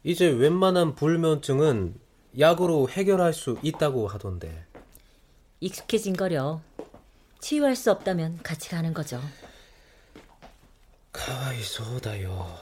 이제 0.04 0.26
웬만한 0.26 0.94
불면증은 0.94 1.98
약으로 2.38 2.88
해결할 2.88 3.32
수 3.32 3.58
있다고 3.62 4.08
하던데. 4.08 4.66
익숙해진 5.60 6.16
거려. 6.16 6.60
치유할 7.40 7.76
수 7.76 7.90
없다면 7.90 8.42
같이 8.42 8.68
가는 8.68 8.92
거죠. 8.94 9.20
가와이소다요. 11.12 12.56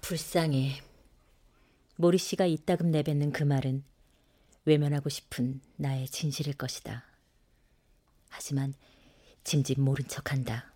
불쌍해. 0.00 0.80
모리 1.96 2.16
씨가 2.16 2.46
이따금 2.46 2.90
내뱉는 2.90 3.32
그 3.32 3.42
말은 3.42 3.84
외면하고 4.64 5.08
싶은 5.08 5.60
나의 5.76 6.08
진실일 6.08 6.54
것이다. 6.54 7.04
하지만 8.28 8.74
짐짓 9.44 9.80
모른 9.80 10.06
척한다. 10.08 10.67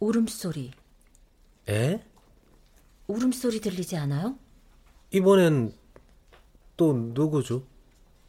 울음소리. 0.00 0.72
에? 1.68 2.02
울음소리 3.06 3.60
들리지 3.60 3.96
않아요? 3.96 4.38
이번엔 5.10 5.74
또 6.76 6.92
누구죠? 6.94 7.64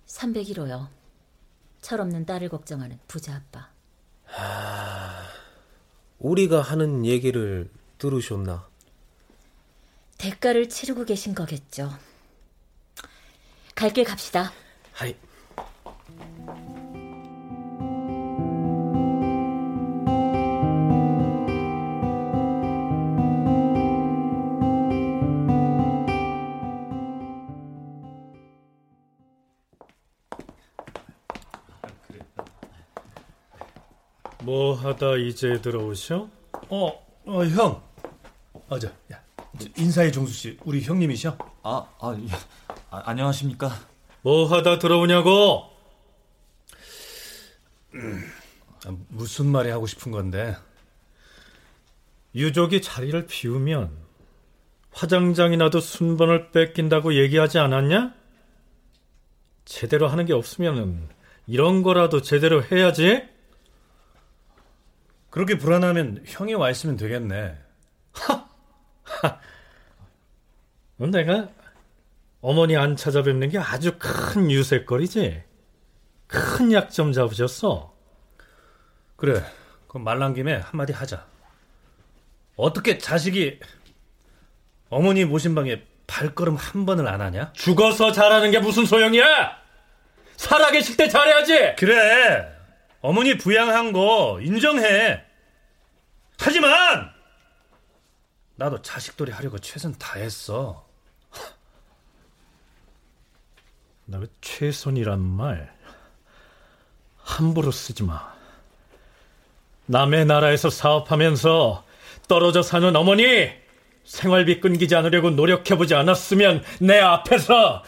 301호요. 0.08 0.90
철없는 1.82 2.26
딸을 2.26 2.50
걱정하는 2.50 3.00
부자 3.08 3.36
아빠. 3.36 3.70
아, 4.38 5.28
우리가 6.20 6.62
하는 6.62 7.06
얘기를 7.06 7.70
들으셨나? 7.98 8.70
대가를 10.18 10.70
치르고 10.70 11.06
계신 11.06 11.34
거겠죠. 11.34 11.90
갈길 13.76 14.04
갑시다. 14.04 14.52
하이. 14.92 15.16
하다 34.82 35.17
이제 35.17 35.62
들어오셔? 35.62 36.28
어, 36.70 36.88
어, 37.26 37.46
형. 37.46 37.84
어, 38.67 38.80
저, 38.80 38.88
야, 39.12 39.22
인사해, 39.78 40.12
종수 40.12 40.34
씨. 40.34 40.58
우리 40.65 40.82
형님이셔? 40.82 41.38
아, 41.63 41.86
아, 42.00 42.17
예. 42.20 42.32
아, 42.89 43.02
안녕하십니까? 43.06 43.72
뭐 44.24 44.48
하다 44.48 44.80
들어오냐고? 44.80 45.70
음, 47.94 48.24
아, 48.86 48.96
무슨 49.10 49.48
말이 49.48 49.70
하고 49.70 49.86
싶은 49.86 50.12
건데? 50.12 50.56
유족이 52.34 52.82
자리를 52.82 53.28
비우면 53.28 53.91
화장장이나도 54.91 55.80
순번을 55.80 56.52
뺏긴다고 56.52 57.15
얘기하지 57.15 57.60
않았냐? 57.60 58.13
제대로 59.65 60.08
하는 60.08 60.26
게 60.26 60.34
없으면 60.34 61.08
이런 61.46 61.84
거라도 61.84 62.22
제대로 62.22 62.63
해야지. 62.63 63.31
그렇게 65.32 65.58
불안하면 65.58 66.24
형이 66.28 66.54
와 66.54 66.70
있으면 66.70 66.98
되겠네. 66.98 67.58
하! 68.13 68.50
하! 69.04 69.39
내가 70.98 71.50
어머니 72.41 72.78
안 72.78 72.96
찾아뵙는 72.96 73.50
게 73.50 73.58
아주 73.58 73.98
큰 73.98 74.52
유색거리지? 74.52 75.41
큰 76.28 76.72
약점 76.74 77.12
잡으셨어. 77.13 77.96
그래, 79.15 79.44
그럼 79.88 80.04
말 80.04 80.20
난 80.20 80.34
김에 80.34 80.56
한마디 80.58 80.94
하자. 80.94 81.26
어떻게 82.56 82.98
자식이 82.98 83.60
어머니 84.89 85.24
모신 85.26 85.56
방에 85.56 85.84
발걸음 86.08 86.56
한 86.56 86.86
번을 86.86 87.08
안 87.08 87.22
하냐? 87.22 87.54
죽어서 87.54 88.12
잘하는 88.12 88.52
게 88.52 88.60
무슨 88.60 88.86
소용이야? 88.86 89.62
살아계실 90.36 90.98
때 90.98 91.08
잘해야지! 91.08 91.76
그래, 91.78 92.54
어머니 93.02 93.38
부양한 93.38 93.94
거 93.94 94.40
인정해. 94.42 95.24
하지만 96.40 97.12
나도 98.56 98.82
자식돌이 98.82 99.32
하려고 99.32 99.58
최선 99.60 99.96
다했어. 99.98 100.88
나그 104.06 104.28
최선이란 104.42 105.20
말 105.20 105.76
함부로 107.18 107.72
쓰지 107.72 108.04
마. 108.04 108.32
남의 109.88 110.26
나라에서 110.26 110.70
사업하면서 110.70 111.86
떨어져 112.28 112.62
사는 112.62 112.96
어머니 112.96 113.52
생활비 114.04 114.60
끊기지 114.60 114.96
않으려고 114.96 115.32
노력해보지 115.32 115.96
않았으면 115.96 116.64
내 116.80 117.00
앞에서 117.00 117.84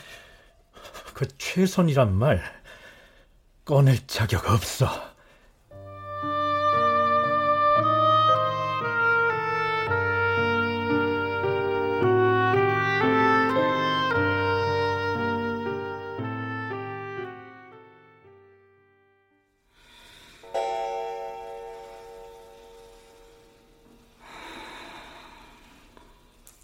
그 1.14 1.28
최선이란 1.38 2.14
말 2.14 2.63
꺼낼 3.66 4.06
자격 4.08 4.50
없어. 4.50 5.14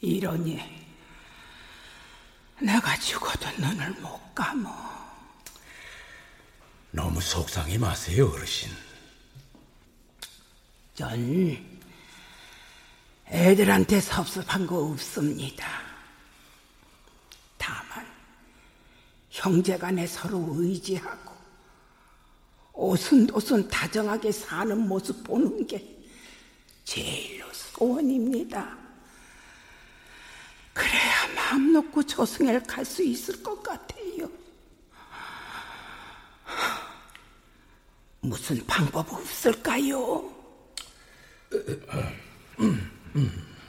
이러니 0.02 0.60
내가 2.62 2.98
죽어도 2.98 3.50
눈을 3.58 3.92
못 4.02 4.36
감어. 4.36 4.99
너무 6.91 7.21
속상해 7.21 7.78
마세요, 7.78 8.32
어르신. 8.34 8.69
전 10.95 11.80
애들한테 13.28 14.02
섭섭한 14.02 14.65
거 14.65 14.78
없습니다. 14.86 15.67
다만 17.58 18.06
형제 19.30 19.78
간에 19.78 20.08
서로 20.08 20.47
의지하고 20.58 21.34
오순도순 22.73 23.69
다정하게 23.69 24.32
사는 24.32 24.78
모습 24.88 25.23
보는 25.23 25.67
게 25.67 25.97
제일로 26.86 27.45
소원입니다. 27.54 28.78
그래야 30.73 31.28
마음 31.36 31.73
놓고 31.73 32.04
조승엘 32.04 32.63
갈수 32.63 33.04
있을 33.04 33.43
것 33.43 33.62
같아요. 33.62 33.99
무슨 38.22 38.66
방법 38.66 39.12
없을까요? 39.12 40.30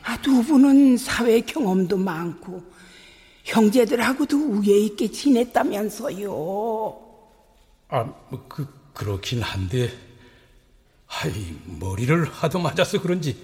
아, 0.03 0.21
두 0.21 0.43
분은 0.43 0.97
사회 0.97 1.41
경험도 1.41 1.97
많고 1.97 2.63
형제들하고도 3.45 4.37
우애 4.37 4.73
있게 4.79 5.11
지냈다면서요. 5.11 6.31
아, 7.89 8.05
뭐 8.05 8.47
그, 8.49 8.67
그렇긴 8.93 9.43
한데, 9.43 9.91
하이, 11.07 11.55
머리를 11.67 12.25
하도 12.25 12.61
맞아서 12.61 13.01
그런지 13.01 13.37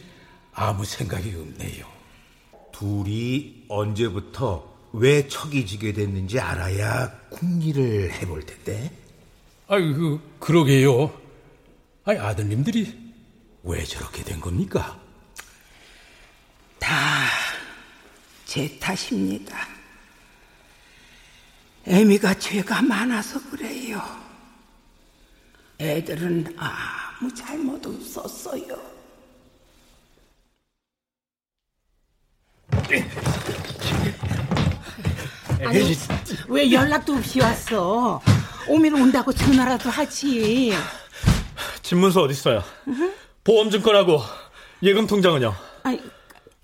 아무 0.53 0.85
생각이 0.85 1.35
없네요. 1.35 1.87
둘이 2.73 3.65
언제부터 3.69 4.75
왜 4.93 5.27
척이 5.29 5.67
지게 5.67 5.93
됐는지 5.93 6.39
알아야 6.39 7.11
궁리를 7.31 8.13
해볼 8.13 8.45
텐데. 8.47 8.91
아이, 9.69 9.93
그, 9.93 10.21
그러게요. 10.39 11.13
아이, 12.05 12.17
아들님들이 12.17 12.97
왜 13.65 13.85
저렇게 13.85 14.23
된 14.23 14.41
겁니까? 14.41 15.01
다 16.79 17.27
제 18.47 18.79
탓입니다. 18.79 19.69
애미가 21.85 22.39
죄가 22.39 22.81
많아서 22.81 23.39
그래요. 23.51 24.01
애들은 25.79 26.57
아무 26.57 27.35
잘못 27.35 27.85
없었어요. 27.85 28.81
아니, 35.65 35.95
왜 36.49 36.71
연락도 36.73 37.15
없이 37.15 37.41
왔어? 37.41 38.21
오면 38.69 38.95
온다고 38.95 39.33
전화라도 39.33 39.91
하지. 39.91 40.73
집문서 41.83 42.23
어디 42.23 42.33
있어요? 42.33 42.63
보험증권하고 43.45 44.21
예금 44.83 45.07
통장은요? 45.07 45.55
아니, 45.85 46.01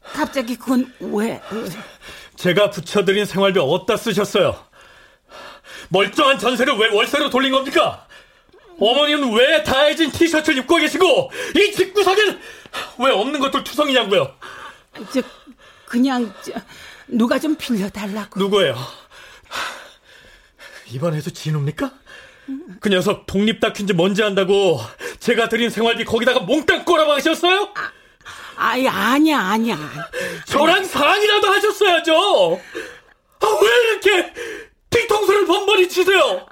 갑자기 0.02 0.56
그건 0.56 0.92
왜? 1.00 1.40
왜? 1.50 1.68
제가 2.36 2.70
붙여드린 2.70 3.24
생활비 3.24 3.60
어디다 3.60 3.96
쓰셨어요? 3.96 4.58
멀쩡한 5.90 6.38
전세를 6.38 6.74
왜 6.76 6.88
월세로 6.88 7.30
돌린 7.30 7.52
겁니까? 7.52 8.06
어머니는 8.80 9.32
왜 9.34 9.62
다해진 9.62 10.10
티셔츠를 10.10 10.58
입고 10.60 10.76
계시고 10.76 11.30
이 11.56 11.72
집구석엔 11.72 12.40
왜 12.98 13.10
없는 13.12 13.38
것들 13.38 13.62
투성이냐고요? 13.62 14.34
저 15.12 15.22
그냥 15.86 16.32
저, 16.42 16.52
누가 17.06 17.38
좀 17.38 17.54
빌려달라고. 17.54 18.40
누구예요? 18.40 18.74
이번에도 20.92 21.30
진우입니까? 21.30 21.90
그 22.80 22.88
녀석 22.88 23.26
독립 23.26 23.60
다큐인지 23.60 23.92
뭔지 23.94 24.22
안다고 24.22 24.80
제가 25.20 25.48
드린 25.48 25.70
생활비 25.70 26.04
거기다가 26.04 26.40
몽땅 26.40 26.84
꼬라박으셨어요? 26.84 27.72
아, 28.56 28.66
아이 28.70 28.86
아니야 28.86 29.38
아니야. 29.38 29.78
저랑 30.46 30.84
사랑이라도 30.84 31.48
하셨어야죠. 31.48 32.60
아, 33.40 33.46
왜 33.62 33.90
이렇게 33.90 34.32
뒤통수를 34.90 35.46
번번이 35.46 35.88
치세요? 35.88 36.46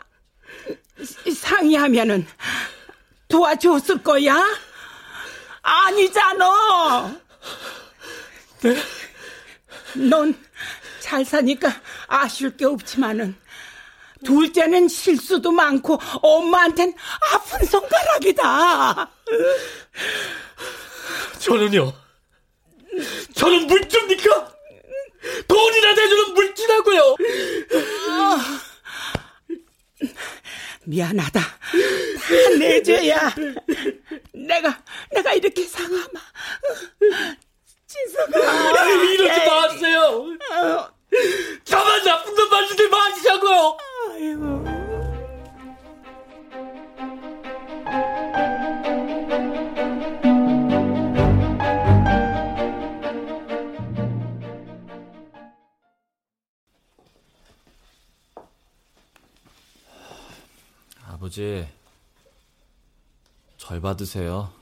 상의하면은 1.35 2.26
도와줬을 3.29 4.03
거야? 4.03 4.42
아니잖아. 5.62 7.20
네? 8.62 8.76
넌 9.94 10.50
잘 11.00 11.24
사니까 11.24 11.72
아쉬울 12.07 12.57
게 12.57 12.64
없지만은 12.64 13.35
둘째는 14.24 14.88
실수도 14.88 15.50
많고 15.52 15.98
엄마한텐 16.22 16.94
아픈 17.33 17.66
손가락이다. 17.66 19.11
저는요. 21.38 21.92
저는 23.35 23.66
물주입니까? 23.66 24.52
돈이나 25.48 25.94
대주는 25.94 26.35
물주라고요. 26.35 27.16
아, 28.11 28.61
미안하다. 30.85 31.40
다 31.40 31.50
내 32.59 32.83
죄야. 32.83 33.35
내가 34.33 34.83
내가 35.12 35.33
이렇게 35.35 35.66
상하마. 35.66 36.20
지석아. 37.87 39.02
이러지 39.02 39.46
마세요. 39.46 40.26
저만 41.64 42.04
나쁜 42.04 42.34
놈 42.34 42.48
만들지 42.50 42.88
마시자고요. 42.88 43.76
아이고. 44.12 44.64
아버지, 61.06 61.68
절 63.58 63.80
받으세요. 63.80 64.59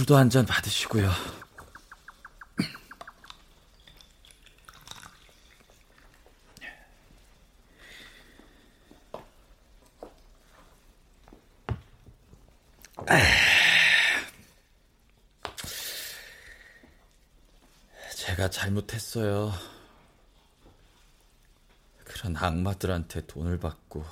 술도 0.00 0.16
한 0.16 0.30
잔 0.30 0.46
받으시고요. 0.46 1.10
제가 18.16 18.50
잘못했어요. 18.50 19.52
그런 22.04 22.36
악마들한테 22.36 23.26
돈을 23.26 23.58
받고 23.58 24.04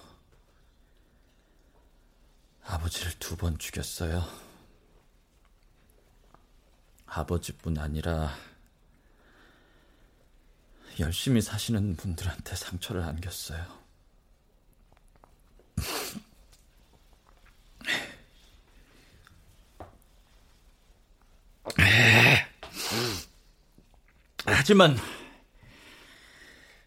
아버지를 2.64 3.12
두 3.18 3.36
번 3.36 3.58
죽였어요. 3.58 4.47
아버지뿐 7.18 7.78
아니라 7.78 8.32
열심히 11.00 11.40
사시는 11.40 11.96
분들한테 11.96 12.54
상처를 12.54 13.02
안겼어요. 13.02 13.78
하지만 24.44 24.96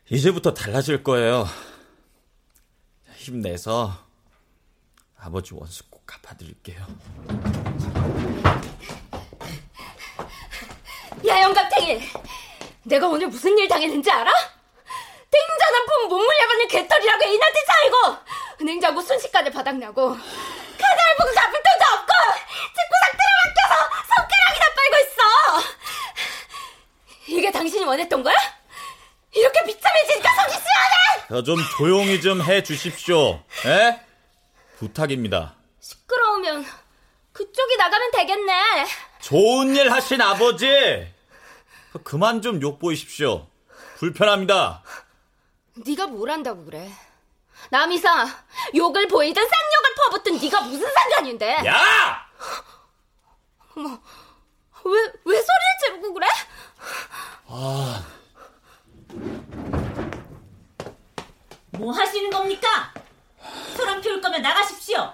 이제부터 0.10 0.54
달라질 0.54 1.04
거예요. 1.04 1.46
힘내서 3.16 4.06
아버지 5.18 5.54
원수 5.54 5.90
꼭 5.90 6.06
갚아드릴게요. 6.06 6.86
야 11.32 11.42
영감탱이 11.44 12.02
내가 12.84 13.08
오늘 13.08 13.28
무슨 13.28 13.58
일 13.58 13.68
당했는지 13.68 14.12
알아? 14.12 14.32
땡전한 15.32 15.86
품못 15.86 16.20
물려받는 16.22 16.68
개털이라고 16.68 17.24
인한테 17.26 17.60
차이고 17.66 18.18
은행 18.62 18.82
자고 18.82 19.00
순식간에 19.02 19.50
바닥나고 19.50 20.10
카드 20.14 20.20
할부금 20.84 21.34
갚을 21.36 21.52
돈도 21.52 21.86
없고 21.94 22.14
집구상 22.76 23.12
틀어막혀서 23.18 23.76
손가락이나 24.12 24.66
빨고 24.76 24.98
있어 25.08 25.22
이게 27.28 27.50
당신이 27.52 27.86
원했던 27.86 28.24
거야? 28.24 28.36
이렇게 29.34 29.64
비참해지니까 29.64 30.30
속이 30.34 30.52
시원해 30.52 31.44
좀 31.46 31.58
조용히 31.78 32.20
좀 32.20 32.42
해 32.42 32.62
주십시오. 32.62 33.42
에? 33.66 34.02
부탁입니다. 34.80 35.56
시끄러우면 35.80 36.66
그쪽이 37.32 37.78
나가면 37.78 38.12
되겠네 38.12 38.54
좋은 39.22 39.74
일 39.76 39.90
하신 39.92 40.20
아버지! 40.20 41.11
그만 42.00 42.42
좀 42.42 42.62
욕보이십시오. 42.62 43.48
불편합니다. 43.98 44.84
네가 45.86 46.08
뭘 46.08 46.30
안다고 46.30 46.66
그래 46.66 46.92
남이사 47.70 48.28
욕을 48.76 49.08
보이든 49.08 49.42
쌍욕을 49.42 49.96
퍼붓든 49.96 50.40
네가 50.40 50.62
무슨 50.62 50.92
상관인데 50.92 51.66
야! 51.66 52.28
어머 53.76 53.90
왜, 54.84 55.02
왜 55.26 55.42
소리를 55.42 55.78
지르고 55.86 56.14
그래? 56.14 56.28
아, 57.48 58.04
뭐 61.72 61.92
하시는 61.94 62.30
겁니까? 62.30 62.94
소란 63.76 64.02
피울 64.02 64.20
거면 64.20 64.42
나가십시오. 64.42 65.14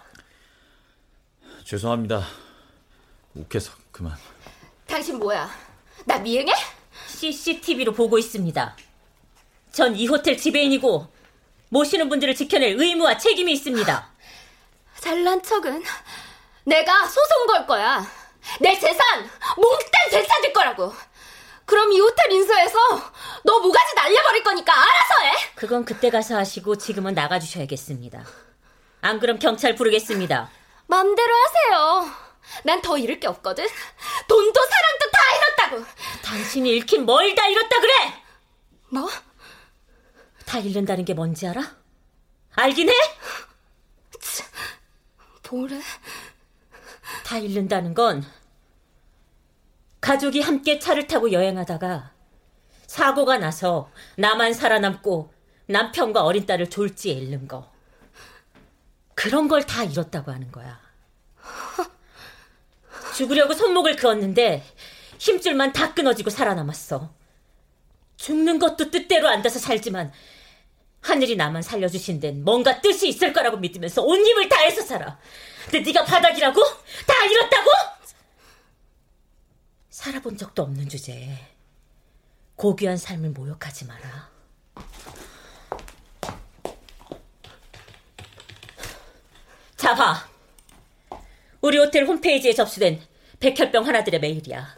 죄송합니다. 1.66 2.24
욱해서 3.36 3.74
그만. 3.92 4.16
당신 4.88 5.20
뭐야? 5.20 5.50
나 6.08 6.18
미행해? 6.20 6.54
CCTV로 7.08 7.92
보고 7.92 8.18
있습니다. 8.18 8.78
전 9.74 9.94
이 9.94 10.08
호텔 10.08 10.38
지배인이고 10.38 11.06
모시는 11.70 12.08
분들을 12.08 12.34
지켜낼 12.34 12.76
의무와 12.80 13.18
책임이 13.18 13.52
있습니다. 13.52 14.10
잘난 15.02 15.44
척은 15.44 15.84
내가 16.64 17.06
소송 17.06 17.46
걸 17.48 17.68
거야. 17.68 18.06
내 18.62 18.74
재산 18.80 19.30
몽땅 19.58 19.92
되찾을 20.12 20.54
거라고. 20.54 20.94
그럼 21.66 21.92
이 21.92 22.00
호텔 22.00 22.32
인수해서 22.32 22.78
너 23.44 23.60
모가지 23.60 23.94
날려버릴 23.96 24.44
거니까 24.44 24.72
알아서 24.74 25.14
해. 25.26 25.52
그건 25.56 25.84
그때 25.84 26.10
가서 26.10 26.38
하시고 26.38 26.78
지금은 26.78 27.14
나가주셔야겠습니다. 27.16 28.24
안 29.02 29.20
그럼 29.20 29.40
경찰 29.40 29.76
부르겠습니다. 29.76 30.50
맘대로 30.88 31.34
하세요. 31.36 32.27
난 32.64 32.82
더 32.82 32.98
잃을 32.98 33.20
게 33.20 33.28
없거든. 33.28 33.66
돈도 34.28 34.60
사랑도 34.62 35.12
다 35.12 35.20
잃었다고. 35.38 35.86
당신이 36.24 36.70
잃긴 36.70 37.06
뭘 37.06 37.36
다 37.36 37.48
잃었다 37.48 37.80
그래? 37.80 37.94
뭐? 38.90 39.10
다 40.46 40.60
잃는다는 40.60 41.04
게 41.06 41.14
뭔지 41.14 41.48
알아? 41.48 41.62
알긴 42.56 42.90
해? 42.90 42.94
뭐래? 45.50 45.82
다 47.26 47.38
잃는다는 47.38 47.94
건 47.94 48.26
가족이 50.02 50.42
함께 50.42 50.80
차를 50.80 51.08
타고 51.08 51.32
여행하다가 51.32 52.12
사고가 52.86 53.38
나서 53.38 53.90
나만 54.18 54.54
살아남고 54.54 55.34
남편과 55.68 56.24
어린 56.24 56.46
딸을 56.46 56.70
졸지에 56.70 57.14
잃는 57.14 57.48
거. 57.48 57.72
그런 59.16 59.48
걸 59.48 59.62
다 59.64 59.84
잃었다고 59.84 60.32
하는 60.32 60.52
거야. 60.52 60.80
죽으려고 63.18 63.56
손목을 63.56 63.96
그었는데 63.96 64.64
힘줄만 65.18 65.74
다 65.74 65.96
끊어지고 65.96 66.30
살아남았어. 66.30 67.12
죽는 68.16 68.60
것도 68.60 68.92
뜻대로 68.92 69.28
안 69.28 69.42
돼서 69.42 69.58
살지만 69.58 70.12
하늘이 71.02 71.36
나만 71.36 71.64
살려주신 71.64 72.20
데는 72.20 72.44
뭔가 72.44 72.80
뜻이 72.80 73.08
있을 73.08 73.34
거라고 73.34 73.58
믿으면서 73.58 74.04
온 74.04 74.24
힘을 74.24 74.48
다해서 74.50 74.84
살아. 74.84 75.18
근데 75.64 75.80
네가 75.80 76.06
바닥이라고? 76.06 76.62
다 76.64 77.26
잃었다고? 77.26 77.72
살아본 79.90 80.38
적도 80.38 80.62
없는 80.62 80.88
주제에 80.88 81.40
고귀한 82.56 82.98
삶을 82.98 83.32
모욕하지 83.32 83.86
마라. 83.86 84.30
자, 89.76 89.96
봐. 89.96 90.27
우리 91.62 91.78
호텔 91.78 92.06
홈페이지에 92.06 92.54
접수된 92.54 93.02
백혈병 93.40 93.88
하나들의 93.88 94.20
메일이야. 94.20 94.78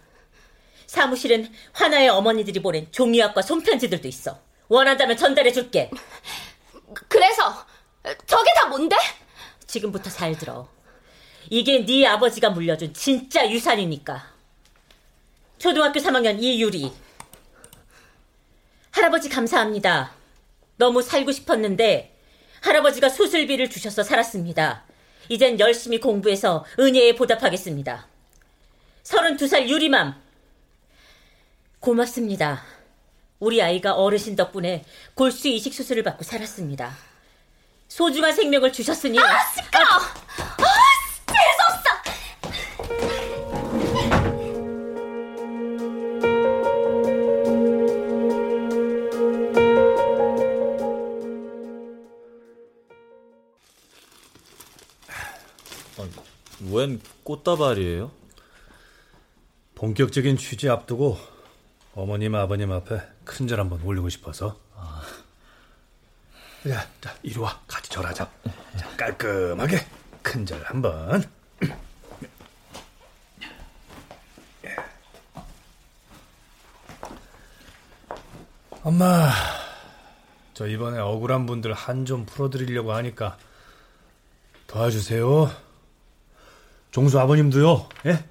사무실은 0.88 1.52
하나의 1.74 2.10
어머니들이 2.10 2.62
보낸 2.62 2.92
종이학과 2.92 3.42
손편지들도 3.42 4.08
있어. 4.08 4.40
원한다면 4.68 5.18
전달해 5.18 5.52
줄게. 5.52 5.90
그래서 7.08 7.66
저게 8.26 8.52
다 8.56 8.68
뭔데? 8.68 8.96
지금부터 9.68 10.10
잘 10.10 10.38
들어. 10.38 10.68
이게 11.50 11.86
네 11.86 12.06
아버지가 12.08 12.50
물려준 12.50 12.94
진짜 12.94 13.50
유산이니까. 13.50 14.34
초등학교 15.58 16.00
3학년 16.00 16.42
이유리. 16.42 16.92
할아버지 18.92 19.30
감사합니다. 19.30 20.14
너무 20.78 21.02
살고 21.02 21.32
싶었는데 21.32 22.16
할아버지가 22.62 23.10
수술비를 23.10 23.70
주셔서 23.70 24.04
살았습니다. 24.04 24.86
이젠 25.30 25.60
열심히 25.60 26.00
공부해서 26.00 26.66
은혜에 26.80 27.16
보답하겠습니다. 27.16 28.08
32살 29.04 29.70
유리맘. 29.70 30.20
고맙습니다. 31.80 32.64
우리 33.40 33.62
아이가 33.62 33.94
어르신 33.94 34.36
덕분에 34.36 34.84
골수 35.14 35.48
이식 35.48 35.74
수술을 35.74 36.04
받고 36.04 36.24
살았습니다. 36.24 36.98
소중한 37.88 38.34
생명을 38.34 38.74
주셨으니 38.74 39.18
아 39.20 39.46
시끄러! 39.54 39.86
아 39.86 40.89
웬 56.72 57.02
꽃다발이에요? 57.24 58.12
본격적인 59.76 60.38
취재 60.38 60.70
앞두고 60.70 61.18
어머님 61.96 62.36
아버님 62.36 62.72
앞에 62.72 63.02
큰 63.24 63.48
절 63.48 63.60
한번 63.60 63.82
올리고 63.82 64.10
싶어서. 64.10 64.60
자, 66.68 66.88
자 67.00 67.16
이리 67.24 67.38
와 67.40 67.60
같이 67.68 67.90
절하자. 67.90 68.30
자, 68.78 68.90
깔끔하게 68.98 69.86
큰 70.22 70.46
절 70.46 70.62
한번. 70.66 71.24
엄마, 78.84 79.30
저 80.54 80.68
이번에 80.68 81.00
억울한 81.00 81.46
분들 81.46 81.74
한 81.74 82.06
좀 82.06 82.26
풀어드리려고 82.26 82.94
하니까 82.94 83.38
도와주세요. 84.68 85.52
종수 86.92 87.20
아버님도요. 87.20 87.90
예? 88.08 88.26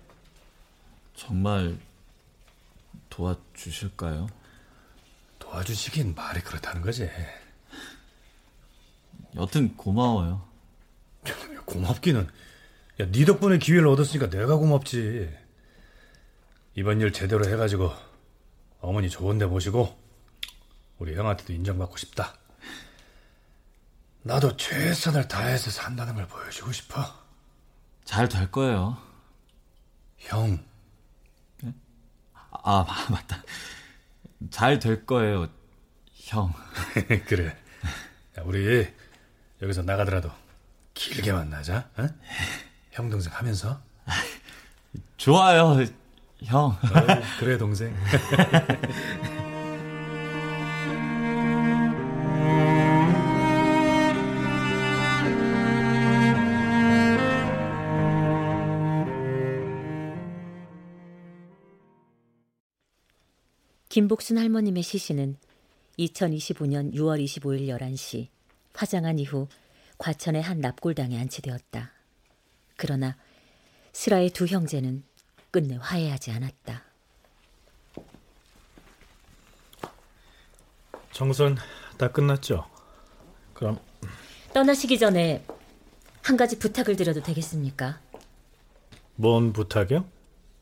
정말 1.15 1.79
도와주실까요? 3.11 4.29
도와주시긴 5.39 6.15
말이 6.15 6.41
그렇다는 6.41 6.83
거지. 6.83 7.09
여튼 9.37 9.77
고마워요. 9.77 10.47
고맙기는. 11.65 12.29
야, 13.01 13.07
네 13.11 13.25
덕분에 13.25 13.59
기회를 13.59 13.87
얻었으니까 13.89 14.31
내가 14.31 14.57
고맙지. 14.57 15.37
이번 16.75 17.01
일 17.01 17.13
제대로 17.13 17.49
해가지고 17.49 17.93
어머니 18.81 19.11
좋은 19.11 19.39
데 19.39 19.47
모시고 19.47 19.97
우리 20.99 21.17
형한테도 21.17 21.53
인정받고 21.53 21.97
싶다. 21.97 22.35
나도 24.23 24.57
최선을 24.57 25.29
다해서 25.29 25.71
산다는 25.71 26.15
걸 26.15 26.27
보여주고 26.27 26.73
싶어. 26.73 27.28
잘 28.09 28.27
될 28.27 28.51
거예요. 28.51 28.97
형. 30.17 30.65
아, 32.51 32.87
맞다. 33.13 33.43
잘 34.51 34.79
될 34.79 35.05
거예요, 35.05 35.49
형. 36.15 36.55
그래. 37.29 37.49
야, 38.39 38.43
우리 38.47 38.91
여기서 39.61 39.83
나가더라도 39.83 40.31
길게 40.95 41.33
만나자. 41.33 41.91
어? 41.99 42.09
형 42.93 43.11
동생 43.11 43.31
하면서. 43.35 43.79
좋아요, 45.19 45.85
형. 46.45 46.65
어, 46.71 46.79
그래 47.39 47.59
동생. 47.59 47.95
김복순 63.99 64.39
할머님의 64.39 64.85
시신은 64.85 65.37
2025년 65.99 66.95
6월 66.95 67.21
25일 67.21 67.67
11시 67.67 68.29
화장한 68.73 69.19
이후 69.19 69.49
과천의 69.99 70.41
한 70.41 70.61
납골당에 70.61 71.19
안치되었다. 71.19 71.91
그러나 72.77 73.17
슬아의 73.93 74.31
두 74.31 74.47
형제는 74.47 75.03
끝내 75.51 75.77
화해하지 75.81 76.31
않았다. 76.31 76.85
정선 81.11 81.57
다 81.97 82.07
끝났죠? 82.13 82.65
그럼 83.53 83.81
떠나시기 84.55 84.97
전에 84.97 85.45
한 86.23 86.37
가지 86.37 86.57
부탁을 86.61 86.95
드려도 86.95 87.21
되겠습니까? 87.21 88.01
뭔 89.17 89.53
부탁이요? 89.53 90.09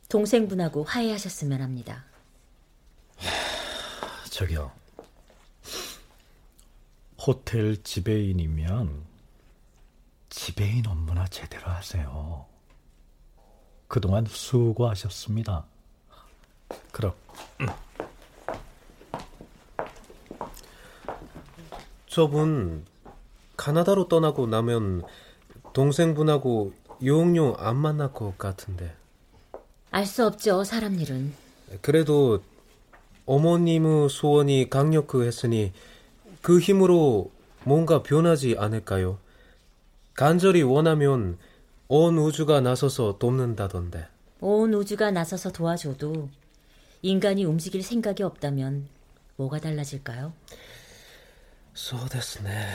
동생분하고 0.09 0.85
화해하셨으면 0.85 1.61
합니다. 1.61 2.07
저기요. 4.37 4.71
호텔 7.19 7.81
지배인이면 7.81 9.03
지배인 10.29 10.85
업무나 10.85 11.25
제대로 11.25 11.65
하세요. 11.65 12.45
그동안 13.87 14.27
수고하셨습니다. 14.27 15.65
그럼. 16.91 17.15
저분 22.05 22.85
가나다로 23.55 24.07
떠나고 24.07 24.45
나면 24.45 25.01
동생분하고 25.73 26.73
용용 27.03 27.55
안 27.57 27.75
만날 27.75 28.13
것 28.13 28.37
같은데. 28.37 28.95
알 29.89 30.05
수 30.05 30.27
없죠, 30.27 30.63
사람 30.63 30.99
일은. 30.99 31.33
그래도 31.81 32.43
어머님의 33.27 34.09
소원이 34.09 34.69
강력했으니 34.69 35.73
그 36.41 36.59
힘으로 36.59 37.29
뭔가 37.63 38.01
변하지 38.01 38.55
않을까요? 38.57 39.19
간절히 40.13 40.63
원하면 40.63 41.37
온 41.89 42.17
우주가 42.17 42.61
나서서 42.61 43.17
돕는다던데. 43.19 44.07
온 44.39 44.73
우주가 44.73 45.11
나서서 45.11 45.51
도와줘도 45.51 46.29
인간이 47.01 47.43
움직일 47.43 47.83
생각이 47.83 48.23
없다면 48.23 48.87
뭐가 49.35 49.59
달라질까요? 49.59 50.33
소데스네. 51.73 52.65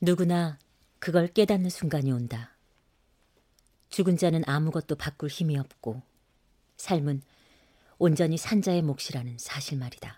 누구나 0.00 0.58
그걸 0.98 1.28
깨닫는 1.28 1.68
순간이 1.68 2.10
온다. 2.10 2.56
죽은 3.90 4.16
자는 4.16 4.42
아무것도 4.46 4.96
바꿀 4.96 5.28
힘이 5.28 5.58
없고 5.58 6.00
삶은 6.78 7.22
온전히 7.98 8.36
산자의 8.36 8.82
몫이라는 8.82 9.36
사실 9.38 9.76
말이다. 9.78 10.16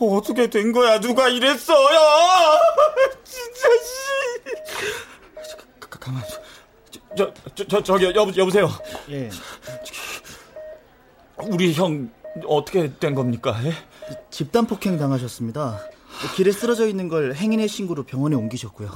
어떻게 0.00 0.48
된 0.48 0.72
거야? 0.72 1.00
누가 1.00 1.28
이랬어요? 1.28 1.98
진짜 3.24 3.68
씨. 3.84 5.80
가, 5.80 5.98
가만. 5.98 6.22
저, 7.54 7.64
저, 7.64 7.82
저, 7.82 7.98
저기 7.98 8.04
여보, 8.16 8.32
여보세요. 8.36 8.70
예. 9.10 9.28
우리 11.38 11.72
형 11.72 12.10
어떻게 12.46 12.92
된 12.98 13.14
겁니까? 13.14 13.58
예? 13.64 13.72
집단 14.30 14.66
폭행 14.66 14.98
당하셨습니다. 14.98 15.80
길에 16.36 16.52
쓰러져 16.52 16.86
있는 16.86 17.08
걸 17.08 17.34
행인의 17.34 17.68
신고로 17.68 18.04
병원에 18.04 18.36
옮기셨고요. 18.36 18.90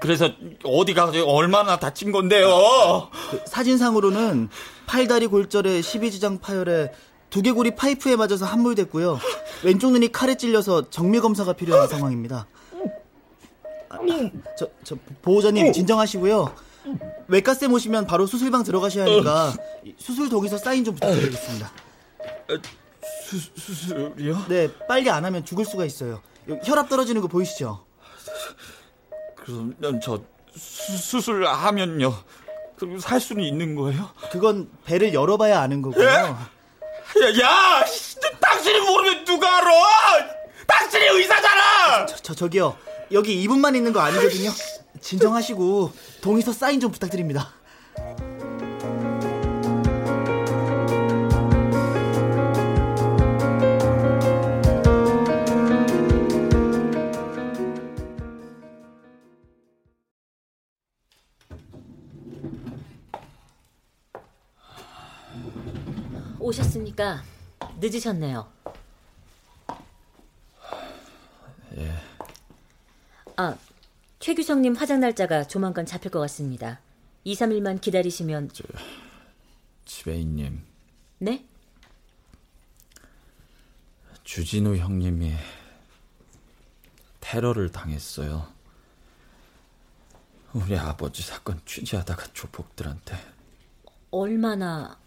그래서 0.00 0.30
어디가 0.64 1.12
얼마나 1.26 1.78
다친 1.78 2.12
건데요? 2.12 3.08
그 3.30 3.40
사진상으로는 3.46 4.48
팔다리 4.86 5.26
골절에 5.26 5.80
12지장 5.80 6.40
파열에 6.40 6.92
두개골이 7.30 7.74
파이프에 7.74 8.16
맞아서 8.16 8.44
함몰됐고요. 8.46 9.18
왼쪽 9.64 9.92
눈이 9.92 10.12
칼에 10.12 10.36
찔려서 10.36 10.90
정밀 10.90 11.20
검사가 11.20 11.54
필요한 11.54 11.88
상황입니다. 11.88 12.46
아, 13.88 13.98
저, 14.58 14.68
저 14.84 14.96
보호자님 15.22 15.72
진정하시고요. 15.72 16.65
외과쌤 17.28 17.72
오시면 17.72 18.06
바로 18.06 18.26
수술방 18.26 18.62
들어가셔야 18.62 19.04
하니까 19.04 19.54
수술 19.98 20.28
독에서 20.28 20.58
사인 20.58 20.84
좀 20.84 20.94
부탁드리겠습니다. 20.94 21.72
수, 23.24 23.38
수술이요? 23.56 24.46
네, 24.48 24.68
빨리 24.86 25.10
안 25.10 25.24
하면 25.24 25.44
죽을 25.44 25.64
수가 25.64 25.84
있어요. 25.84 26.22
혈압 26.64 26.88
떨어지는 26.88 27.20
거 27.20 27.28
보이시죠? 27.28 27.84
그러면 29.34 30.00
저 30.02 30.22
수, 30.54 30.96
수술하면요. 30.96 32.14
그럼 32.76 32.98
살 32.98 33.20
수는 33.20 33.42
있는 33.42 33.74
거예요? 33.74 34.10
그건 34.30 34.70
배를 34.84 35.14
열어봐야 35.14 35.60
아는 35.60 35.82
거고요. 35.82 36.06
야, 36.06 36.38
야 37.42 37.84
당신이 38.40 38.80
모르면 38.80 39.24
누가 39.24 39.58
알아? 39.58 39.70
당신이 40.66 41.04
의사잖아. 41.06 42.06
저, 42.06 42.16
저 42.16 42.34
저기요. 42.34 42.76
여기 43.12 43.46
2분만 43.46 43.74
있는 43.76 43.92
거 43.92 44.00
아니거든요. 44.00 44.50
진정하시고 45.00 45.92
동의서 46.20 46.52
사인 46.52 46.80
좀 46.80 46.90
부탁드립니다. 46.90 47.52
오셨습니까? 66.46 67.24
늦으셨네요. 67.80 68.46
예. 71.76 71.92
아, 73.36 73.56
최규성님 74.26 74.74
화장 74.74 74.98
날짜가 74.98 75.46
조만간 75.46 75.86
잡힐 75.86 76.10
것 76.10 76.18
같습니다. 76.18 76.80
2, 77.22 77.34
3일만 77.34 77.80
기다리시면. 77.80 78.50
저, 78.52 78.64
지배인님. 79.84 80.64
네? 81.18 81.46
주진우 84.24 84.78
형님이 84.78 85.32
테러를 87.20 87.70
당했어요. 87.70 88.52
우리 90.54 90.76
아버지 90.76 91.22
사건 91.22 91.60
취재하다가 91.64 92.32
조폭들한테. 92.32 93.16
얼마나 94.10 94.98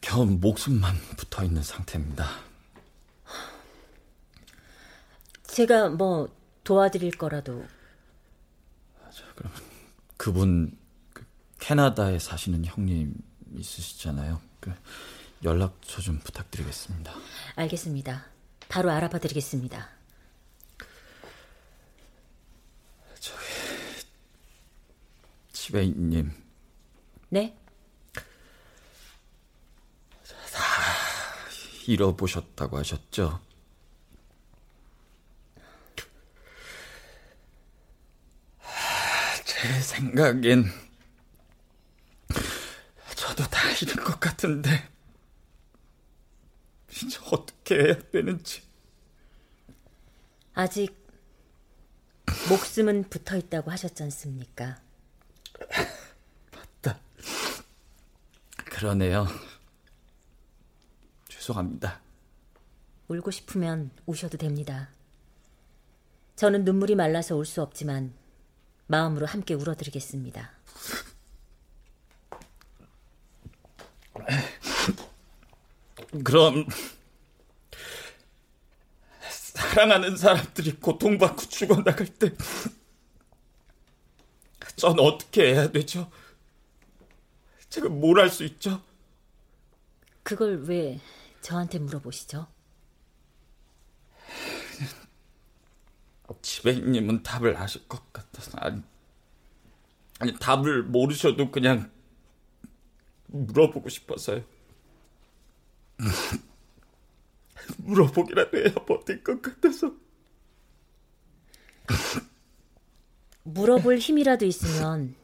겨우 0.00 0.26
목숨만 0.26 0.96
붙어 1.16 1.44
있는 1.44 1.62
상태입니다. 1.62 2.55
제가 5.56 5.88
뭐 5.88 6.28
도와드릴 6.64 7.16
거라도. 7.16 7.64
그럼 9.34 9.52
그분 10.18 10.78
그 11.14 11.24
캐나다에 11.58 12.18
사시는 12.18 12.66
형님 12.66 13.14
있으시잖아요. 13.54 14.42
그 14.60 14.74
연락처 15.42 16.02
좀 16.02 16.18
부탁드리겠습니다. 16.18 17.10
알겠습니다. 17.54 18.26
바로 18.68 18.90
알아봐 18.90 19.18
드리겠습니다. 19.18 19.88
저기 23.18 23.38
지배인님. 25.52 26.32
네? 27.30 27.56
다 30.52 30.62
잃어보셨다고 31.86 32.76
하셨죠? 32.76 33.45
제 39.62 39.80
생각엔 39.80 40.64
저도 43.14 43.44
다 43.44 43.70
잃은 43.82 44.04
것 44.04 44.20
같은데 44.20 44.70
이제 46.90 47.18
어떻게 47.30 47.76
해야 47.76 47.98
되는지 48.10 48.62
아직 50.54 50.94
목숨은 52.50 53.08
붙어 53.08 53.36
있다고 53.36 53.70
하셨지 53.70 54.02
않습니까? 54.04 54.80
맞다. 56.52 57.00
그러네요. 58.56 59.26
죄송합니다. 61.28 62.00
울고 63.08 63.30
싶으면 63.30 63.90
우셔도 64.06 64.36
됩니다. 64.38 64.90
저는 66.36 66.64
눈물이 66.64 66.94
말라서 66.94 67.36
울 67.36 67.44
수 67.46 67.62
없지만 67.62 68.12
마음으로 68.86 69.26
함께 69.26 69.54
울어드리겠습니다. 69.54 70.50
그럼 76.24 76.66
사랑하는 79.30 80.16
사람들이 80.16 80.72
고통받고 80.76 81.42
죽어나갈 81.48 82.06
때 82.06 82.30
전 84.76 85.00
어떻게 85.00 85.54
해야 85.54 85.70
되죠? 85.72 86.10
제가 87.70 87.88
뭘 87.88 88.18
할 88.20 88.28
수 88.28 88.44
있죠? 88.44 88.82
그걸 90.22 90.64
왜 90.64 91.00
저한테 91.40 91.78
물어보시죠? 91.78 92.46
지배인님은 96.42 97.22
답을 97.22 97.56
아실 97.56 97.86
것 97.88 98.12
같아서 98.12 98.58
아니, 98.58 98.82
아니 100.18 100.34
답을 100.38 100.82
모르셔도 100.84 101.50
그냥 101.50 101.90
물어보고 103.26 103.88
싶어서요. 103.88 104.44
물어보기라도 107.78 108.58
해야 108.58 108.74
버틸 108.74 109.22
것 109.22 109.40
같아서. 109.42 109.92
물어볼 113.44 113.98
힘이라도 113.98 114.44
있으면 114.44 115.14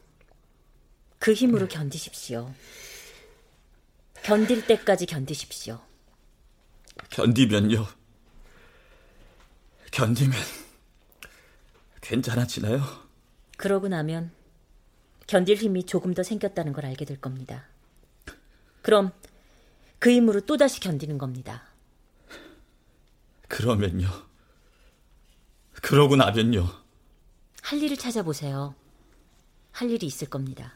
그 1.19 1.33
힘으로 1.33 1.67
견디십시오. 1.67 2.53
견딜 4.23 4.65
때까지 4.65 5.05
견디십시오. 5.05 5.81
견디면요. 7.09 7.85
견디면 9.91 10.62
괜찮아지나요? 12.03 12.81
그러고 13.57 13.87
나면 13.87 14.31
견딜 15.25 15.55
힘이 15.55 15.85
조금 15.85 16.13
더 16.13 16.21
생겼다는 16.21 16.73
걸 16.73 16.85
알게 16.85 17.05
될 17.05 17.19
겁니다. 17.19 17.65
그럼 18.81 19.11
그 19.99 20.11
힘으로 20.11 20.41
또다시 20.41 20.81
견디는 20.81 21.17
겁니다. 21.17 21.63
그러면요. 23.47 24.09
그러고 25.81 26.17
나면요. 26.17 26.67
할 27.61 27.81
일을 27.81 27.95
찾아보세요. 27.95 28.75
할 29.71 29.89
일이 29.89 30.05
있을 30.05 30.29
겁니다. 30.29 30.73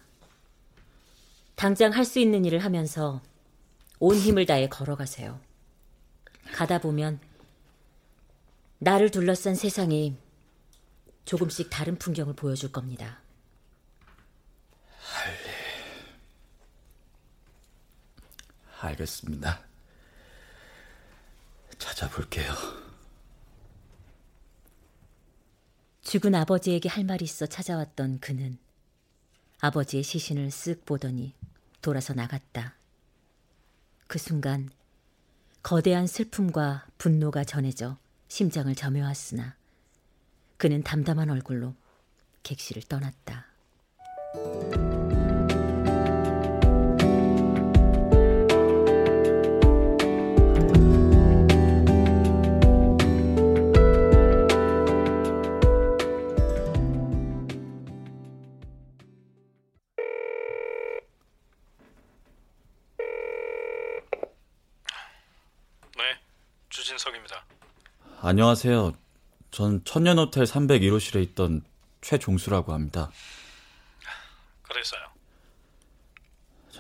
당장 1.55 1.91
할 1.91 2.05
수 2.05 2.19
있는 2.19 2.45
일을 2.45 2.59
하면서 2.59 3.21
온 3.99 4.15
힘을 4.15 4.45
다해 4.45 4.69
걸어가세요. 4.69 5.41
가다 6.53 6.79
보면 6.79 7.19
나를 8.79 9.09
둘러싼 9.11 9.55
세상이 9.55 10.15
조금씩 11.27 11.69
다른 11.69 11.97
풍경을 11.97 12.35
보여줄 12.35 12.71
겁니다. 12.71 13.19
할 14.97 15.33
일. 15.33 15.39
알겠습니다. 18.79 19.59
찾아볼게요. 21.77 22.53
죽은 26.01 26.33
아버지에게 26.33 26.87
할 26.87 27.03
말이 27.03 27.25
있어 27.25 27.45
찾아왔던 27.45 28.19
그는 28.21 28.57
아버지의 29.59 30.03
시신을 30.03 30.47
쓱 30.47 30.85
보더니 30.85 31.35
돌아서 31.81 32.13
나갔다. 32.13 32.75
그 34.07 34.17
순간 34.17 34.69
거대한 35.61 36.07
슬픔과 36.07 36.87
분노가 36.97 37.43
전해져 37.43 37.97
심장을 38.29 38.73
점여왔으나 38.73 39.57
그는 40.57 40.81
담담한 40.83 41.29
얼굴로 41.29 41.75
객실을 42.43 42.81
떠났다. 42.83 43.45
안녕하세요. 68.19 69.06
전 69.57 69.83
천년호텔 69.85 70.43
301호실에 70.43 71.19
있던 71.29 71.65
최종수라고 72.01 72.73
합니다. 72.73 73.09
그랬어요. 74.61 75.01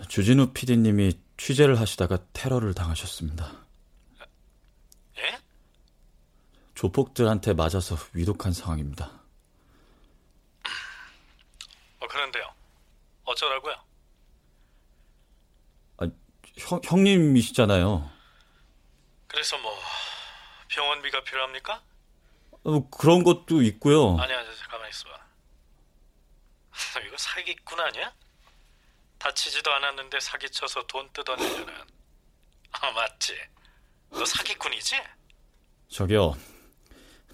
주진우 0.07 0.51
PD님이 0.53 1.19
취재를 1.37 1.79
하시다가 1.79 2.19
테러를 2.33 2.75
당하셨습니다. 2.75 3.51
예? 5.17 5.39
조폭들한테 6.75 7.55
맞아서 7.55 7.97
위독한 8.13 8.53
상황입니다. 8.53 9.23
어, 11.99 12.07
그런데요. 12.07 12.53
어쩌라고요? 13.23 13.73
아, 15.97 16.07
형, 16.57 16.79
형님이시잖아요. 16.83 18.07
그래서 19.25 19.57
뭐 19.57 19.75
병원비가 20.67 21.23
필요합니까? 21.23 21.81
어, 22.67 22.85
그런 22.89 23.23
것도 23.23 23.61
있고요. 23.61 24.17
아니야, 24.19 24.43
가만히 24.69 24.89
있어봐. 24.89 25.15
이거 27.07 27.15
사기꾼 27.17 27.79
아니야? 27.79 28.11
다치지도 29.19 29.71
않았는데 29.71 30.19
사기쳐서 30.19 30.83
돈 30.87 31.09
뜯어내려는. 31.13 31.73
아, 32.73 32.91
맞지? 32.91 33.33
너 34.11 34.25
사기꾼이지? 34.25 34.95
저기요. 35.89 36.35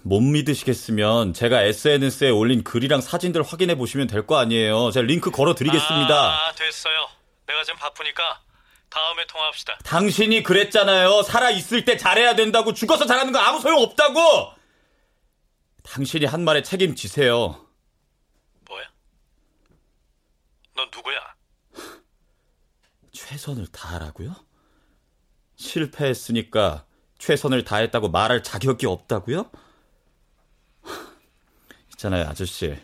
못 0.02 0.20
믿으시겠으면 0.20 1.32
제가 1.34 1.62
SNS에 1.62 2.30
올린 2.30 2.62
글이랑 2.62 3.00
사진들 3.00 3.42
확인해 3.42 3.74
보시면 3.74 4.06
될 4.06 4.26
거 4.26 4.36
아니에요. 4.38 4.92
제가 4.92 5.04
링크 5.06 5.30
걸어 5.32 5.54
드리겠습니다. 5.54 6.14
아, 6.14 6.52
됐어요. 6.52 7.08
내가 7.46 7.64
지금 7.64 7.78
바쁘니까 7.80 8.40
다음에 8.88 9.26
통화합시다. 9.26 9.78
당신이 9.84 10.44
그랬잖아요. 10.44 11.22
살아 11.22 11.50
있을 11.50 11.84
때 11.84 11.96
잘해야 11.96 12.36
된다고 12.36 12.72
죽어서 12.72 13.06
잘하는 13.06 13.32
거 13.32 13.40
아무 13.40 13.60
소용 13.60 13.82
없다고. 13.82 14.54
당신이 15.84 16.24
한 16.26 16.44
말에 16.44 16.62
책임지세요. 16.62 17.64
뭐야? 18.66 18.84
넌 20.74 20.90
누구야? 20.92 21.20
최선을 23.12 23.68
다하라고요? 23.68 24.34
실패했으니까 25.56 26.84
최선을 27.18 27.64
다했다고 27.64 28.08
말할 28.08 28.42
자격이 28.42 28.86
없다고요? 28.86 29.50
있잖아요, 31.92 32.26
아저씨. 32.26 32.76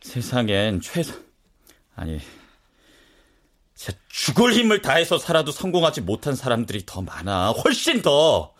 세상엔 0.00 0.80
최선 0.80 1.28
아니 1.94 2.20
죽을 4.08 4.52
힘을 4.54 4.82
다해서 4.82 5.18
살아도 5.18 5.52
성공하지 5.52 6.02
못한 6.02 6.34
사람들이 6.34 6.84
더 6.86 7.02
많아. 7.02 7.50
훨씬 7.50 8.02
더. 8.02 8.54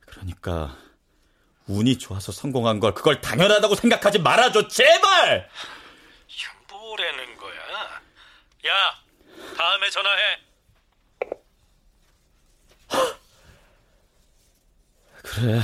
그러니까 0.00 0.76
운이 1.68 1.98
좋아서 1.98 2.32
성공한 2.32 2.80
걸 2.80 2.94
그걸 2.94 3.20
당연하다고 3.20 3.74
생각하지 3.74 4.18
말아줘. 4.20 4.68
제발. 4.68 5.48
뭐라는 6.68 7.36
거야? 7.36 7.54
야, 8.66 8.74
다음에 9.56 9.90
전화해. 9.90 10.38
그래. 15.22 15.60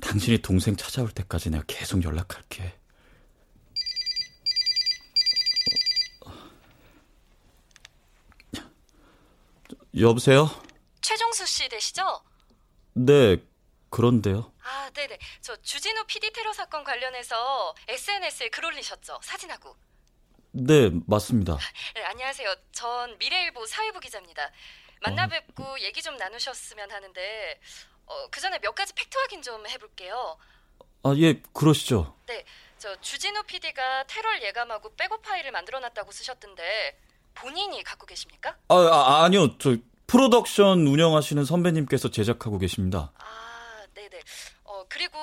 당신이 0.00 0.38
동생 0.38 0.76
찾아올 0.76 1.10
때까지 1.10 1.50
내가 1.50 1.64
계속 1.66 2.02
연락할게. 2.02 2.74
여보세요? 9.98 10.50
최종수 11.00 11.46
씨 11.46 11.68
되시죠? 11.68 12.02
네, 12.94 13.38
그런데요. 13.96 14.52
아, 14.62 14.90
네네. 14.92 15.18
저 15.40 15.56
주진우 15.56 16.04
PD 16.04 16.30
테러 16.30 16.52
사건 16.52 16.84
관련해서 16.84 17.74
SNS에 17.88 18.50
글 18.50 18.66
올리셨죠? 18.66 19.20
사진하고. 19.22 19.74
네, 20.50 20.90
맞습니다. 21.06 21.56
네, 21.94 22.04
안녕하세요. 22.04 22.54
전 22.72 23.16
미래일보 23.16 23.64
사회부 23.64 24.00
기자입니다. 24.00 24.50
만나 25.00 25.26
뵙고 25.26 25.62
어. 25.62 25.76
얘기 25.80 26.02
좀 26.02 26.18
나누셨으면 26.18 26.90
하는데 26.90 27.58
어, 28.04 28.28
그 28.30 28.38
전에 28.38 28.58
몇 28.58 28.74
가지 28.74 28.92
팩트 28.92 29.16
확인 29.16 29.40
좀 29.40 29.66
해볼게요. 29.66 30.36
아, 31.02 31.14
예, 31.16 31.40
그러시죠. 31.54 32.14
네, 32.26 32.44
저 32.76 33.00
주진우 33.00 33.44
PD가 33.44 34.04
테러를 34.08 34.42
예감하고 34.42 34.94
백업 34.96 35.22
파일을 35.22 35.52
만들어놨다고 35.52 36.12
쓰셨던데 36.12 37.00
본인이 37.34 37.82
갖고 37.82 38.04
계십니까? 38.04 38.58
아, 38.68 38.74
아 38.74 39.24
아니요. 39.24 39.56
저 39.56 39.74
프로덕션 40.06 40.86
운영하시는 40.86 41.44
선배님께서 41.46 42.10
제작하고 42.10 42.58
계십니다. 42.58 43.12
아, 44.06 44.08
네네. 44.08 44.22
어, 44.64 44.84
그리고 44.88 45.18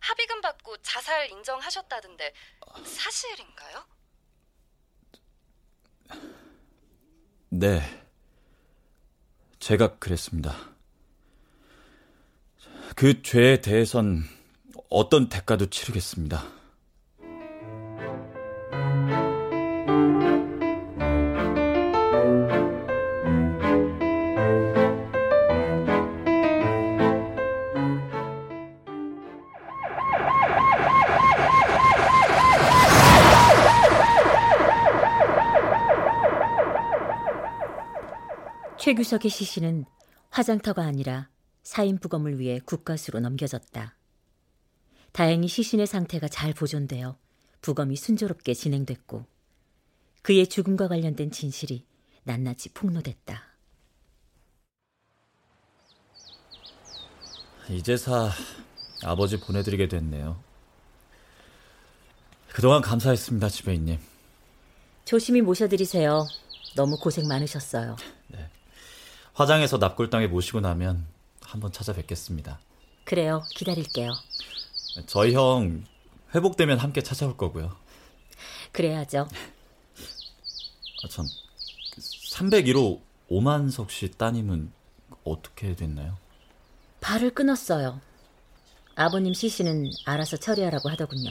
합의금 0.00 0.40
받고 0.40 0.76
자살 0.78 1.30
인정하셨다던데 1.30 2.32
사실인가요? 2.84 3.84
네. 7.50 7.80
제가 9.58 9.98
그랬습니다. 9.98 10.56
그 12.96 13.22
죄에 13.22 13.60
대해선 13.60 14.24
어떤 14.88 15.28
대가도 15.28 15.68
치르겠습니다. 15.70 16.59
최규석의 38.80 39.30
시신은 39.30 39.84
화장터가 40.30 40.82
아니라 40.82 41.28
사인 41.62 41.98
부검을 41.98 42.38
위해 42.38 42.60
국가수로 42.64 43.20
넘겨졌다. 43.20 43.94
다행히 45.12 45.48
시신의 45.48 45.86
상태가 45.86 46.28
잘 46.28 46.54
보존되어 46.54 47.18
부검이 47.60 47.96
순조롭게 47.96 48.54
진행됐고 48.54 49.26
그의 50.22 50.46
죽음과 50.46 50.88
관련된 50.88 51.30
진실이 51.30 51.84
낱낱이 52.24 52.70
폭로됐다. 52.70 53.42
이제사 57.68 58.30
아버지 59.04 59.38
보내드리게 59.38 59.88
됐네요. 59.88 60.42
그동안 62.48 62.80
감사했습니다, 62.80 63.46
지배인님. 63.50 63.98
조심히 65.04 65.42
모셔드리세요. 65.42 66.26
너무 66.76 66.96
고생 66.98 67.28
많으셨어요. 67.28 67.96
화장해서 69.34 69.78
납골당에 69.78 70.26
모시고 70.26 70.60
나면 70.60 71.06
한번 71.42 71.72
찾아뵙겠습니다. 71.72 72.58
그래요. 73.04 73.42
기다릴게요. 73.50 74.12
저희 75.06 75.34
형 75.34 75.84
회복되면 76.34 76.78
함께 76.78 77.02
찾아올 77.02 77.36
거고요. 77.36 77.74
그래야죠. 78.72 79.28
아, 81.04 81.08
참 81.08 81.26
301호 82.30 83.00
오만석 83.28 83.90
씨 83.90 84.10
따님은 84.10 84.72
어떻게 85.24 85.74
됐나요? 85.74 86.16
발을 87.00 87.34
끊었어요. 87.34 88.00
아버님 88.94 89.32
시신은 89.32 89.90
알아서 90.04 90.36
처리하라고 90.36 90.90
하더군요. 90.90 91.30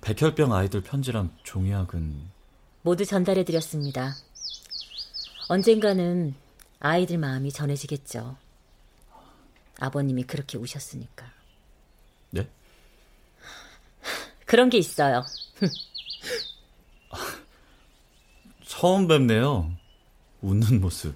백혈병 0.00 0.52
아이들 0.52 0.82
편지랑 0.82 1.30
종이학은 1.44 2.30
모두 2.82 3.04
전달해 3.04 3.44
드렸습니다. 3.44 4.14
언젠가는 5.48 6.34
아이들 6.80 7.18
마음이 7.18 7.52
전해지겠죠. 7.52 8.36
아버님이 9.78 10.24
그렇게 10.24 10.58
우셨으니까. 10.58 11.30
네? 12.30 12.48
그런 14.44 14.70
게 14.70 14.78
있어요. 14.78 15.24
처음 18.66 19.06
뵙네요. 19.06 19.72
웃는 20.42 20.80
모습. 20.80 21.14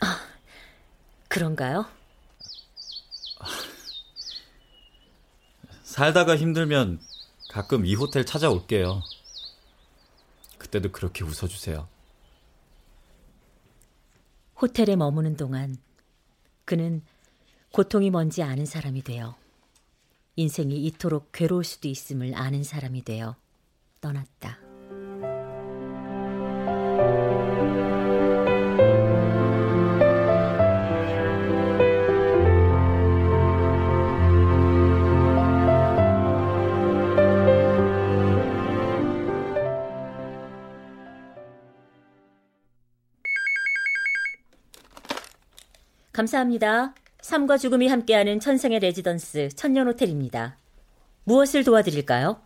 아, 0.00 0.20
그런가요? 1.28 1.86
살다가 5.82 6.36
힘들면 6.36 7.00
가끔 7.50 7.86
이 7.86 7.94
호텔 7.94 8.24
찾아올게요. 8.24 9.02
그때도 10.58 10.92
그렇게 10.92 11.24
웃어주세요. 11.24 11.88
호텔에 14.60 14.96
머무는 14.96 15.36
동안 15.36 15.76
그는 16.64 17.02
고통이 17.72 18.10
뭔지 18.10 18.42
아는 18.42 18.64
사람이 18.64 19.02
되어 19.02 19.36
인생이 20.36 20.84
이토록 20.86 21.32
괴로울 21.32 21.64
수도 21.64 21.88
있음을 21.88 22.34
아는 22.34 22.62
사람이 22.62 23.02
되어 23.04 23.36
떠났다. 24.00 24.65
감사합니다. 46.16 46.94
삶과 47.20 47.58
죽음이 47.58 47.88
함께하는 47.88 48.40
천생의 48.40 48.78
레지던스 48.80 49.50
천년 49.50 49.86
호텔입니다. 49.86 50.56
무엇을 51.24 51.62
도와드릴까요? 51.62 52.40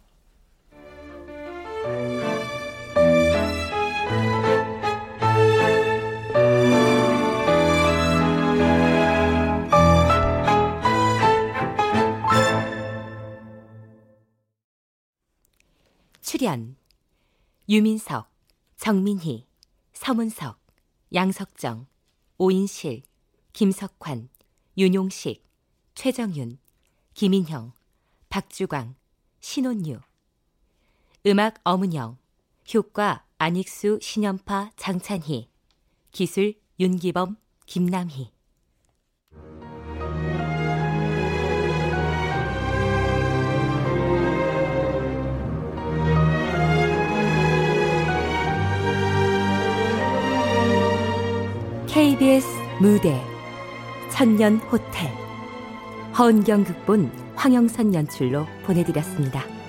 출연 16.21 16.75
유민석, 17.69 18.29
정민희, 18.79 19.47
서문석, 19.93 20.59
양석정, 21.15 21.87
오인실, 22.37 23.03
김석환, 23.53 24.29
윤용식, 24.79 25.45
최정윤, 25.95 26.59
김인형, 27.15 27.73
박주광, 28.29 28.95
신혼유. 29.41 30.01
음악 31.27 31.61
어문영 31.65 32.17
효과 32.75 33.25
안익수, 33.39 33.99
신연파, 34.01 34.71
장찬희. 34.77 35.49
기술 36.13 36.55
윤기범, 36.79 37.37
김남희. 37.67 38.33
무대 52.81 53.30
천년 54.21 54.59
호텔 54.71 55.11
허은경 56.19 56.65
극본 56.65 57.11
황영선 57.37 57.95
연출로 57.95 58.45
보내드렸습니다. 58.67 59.60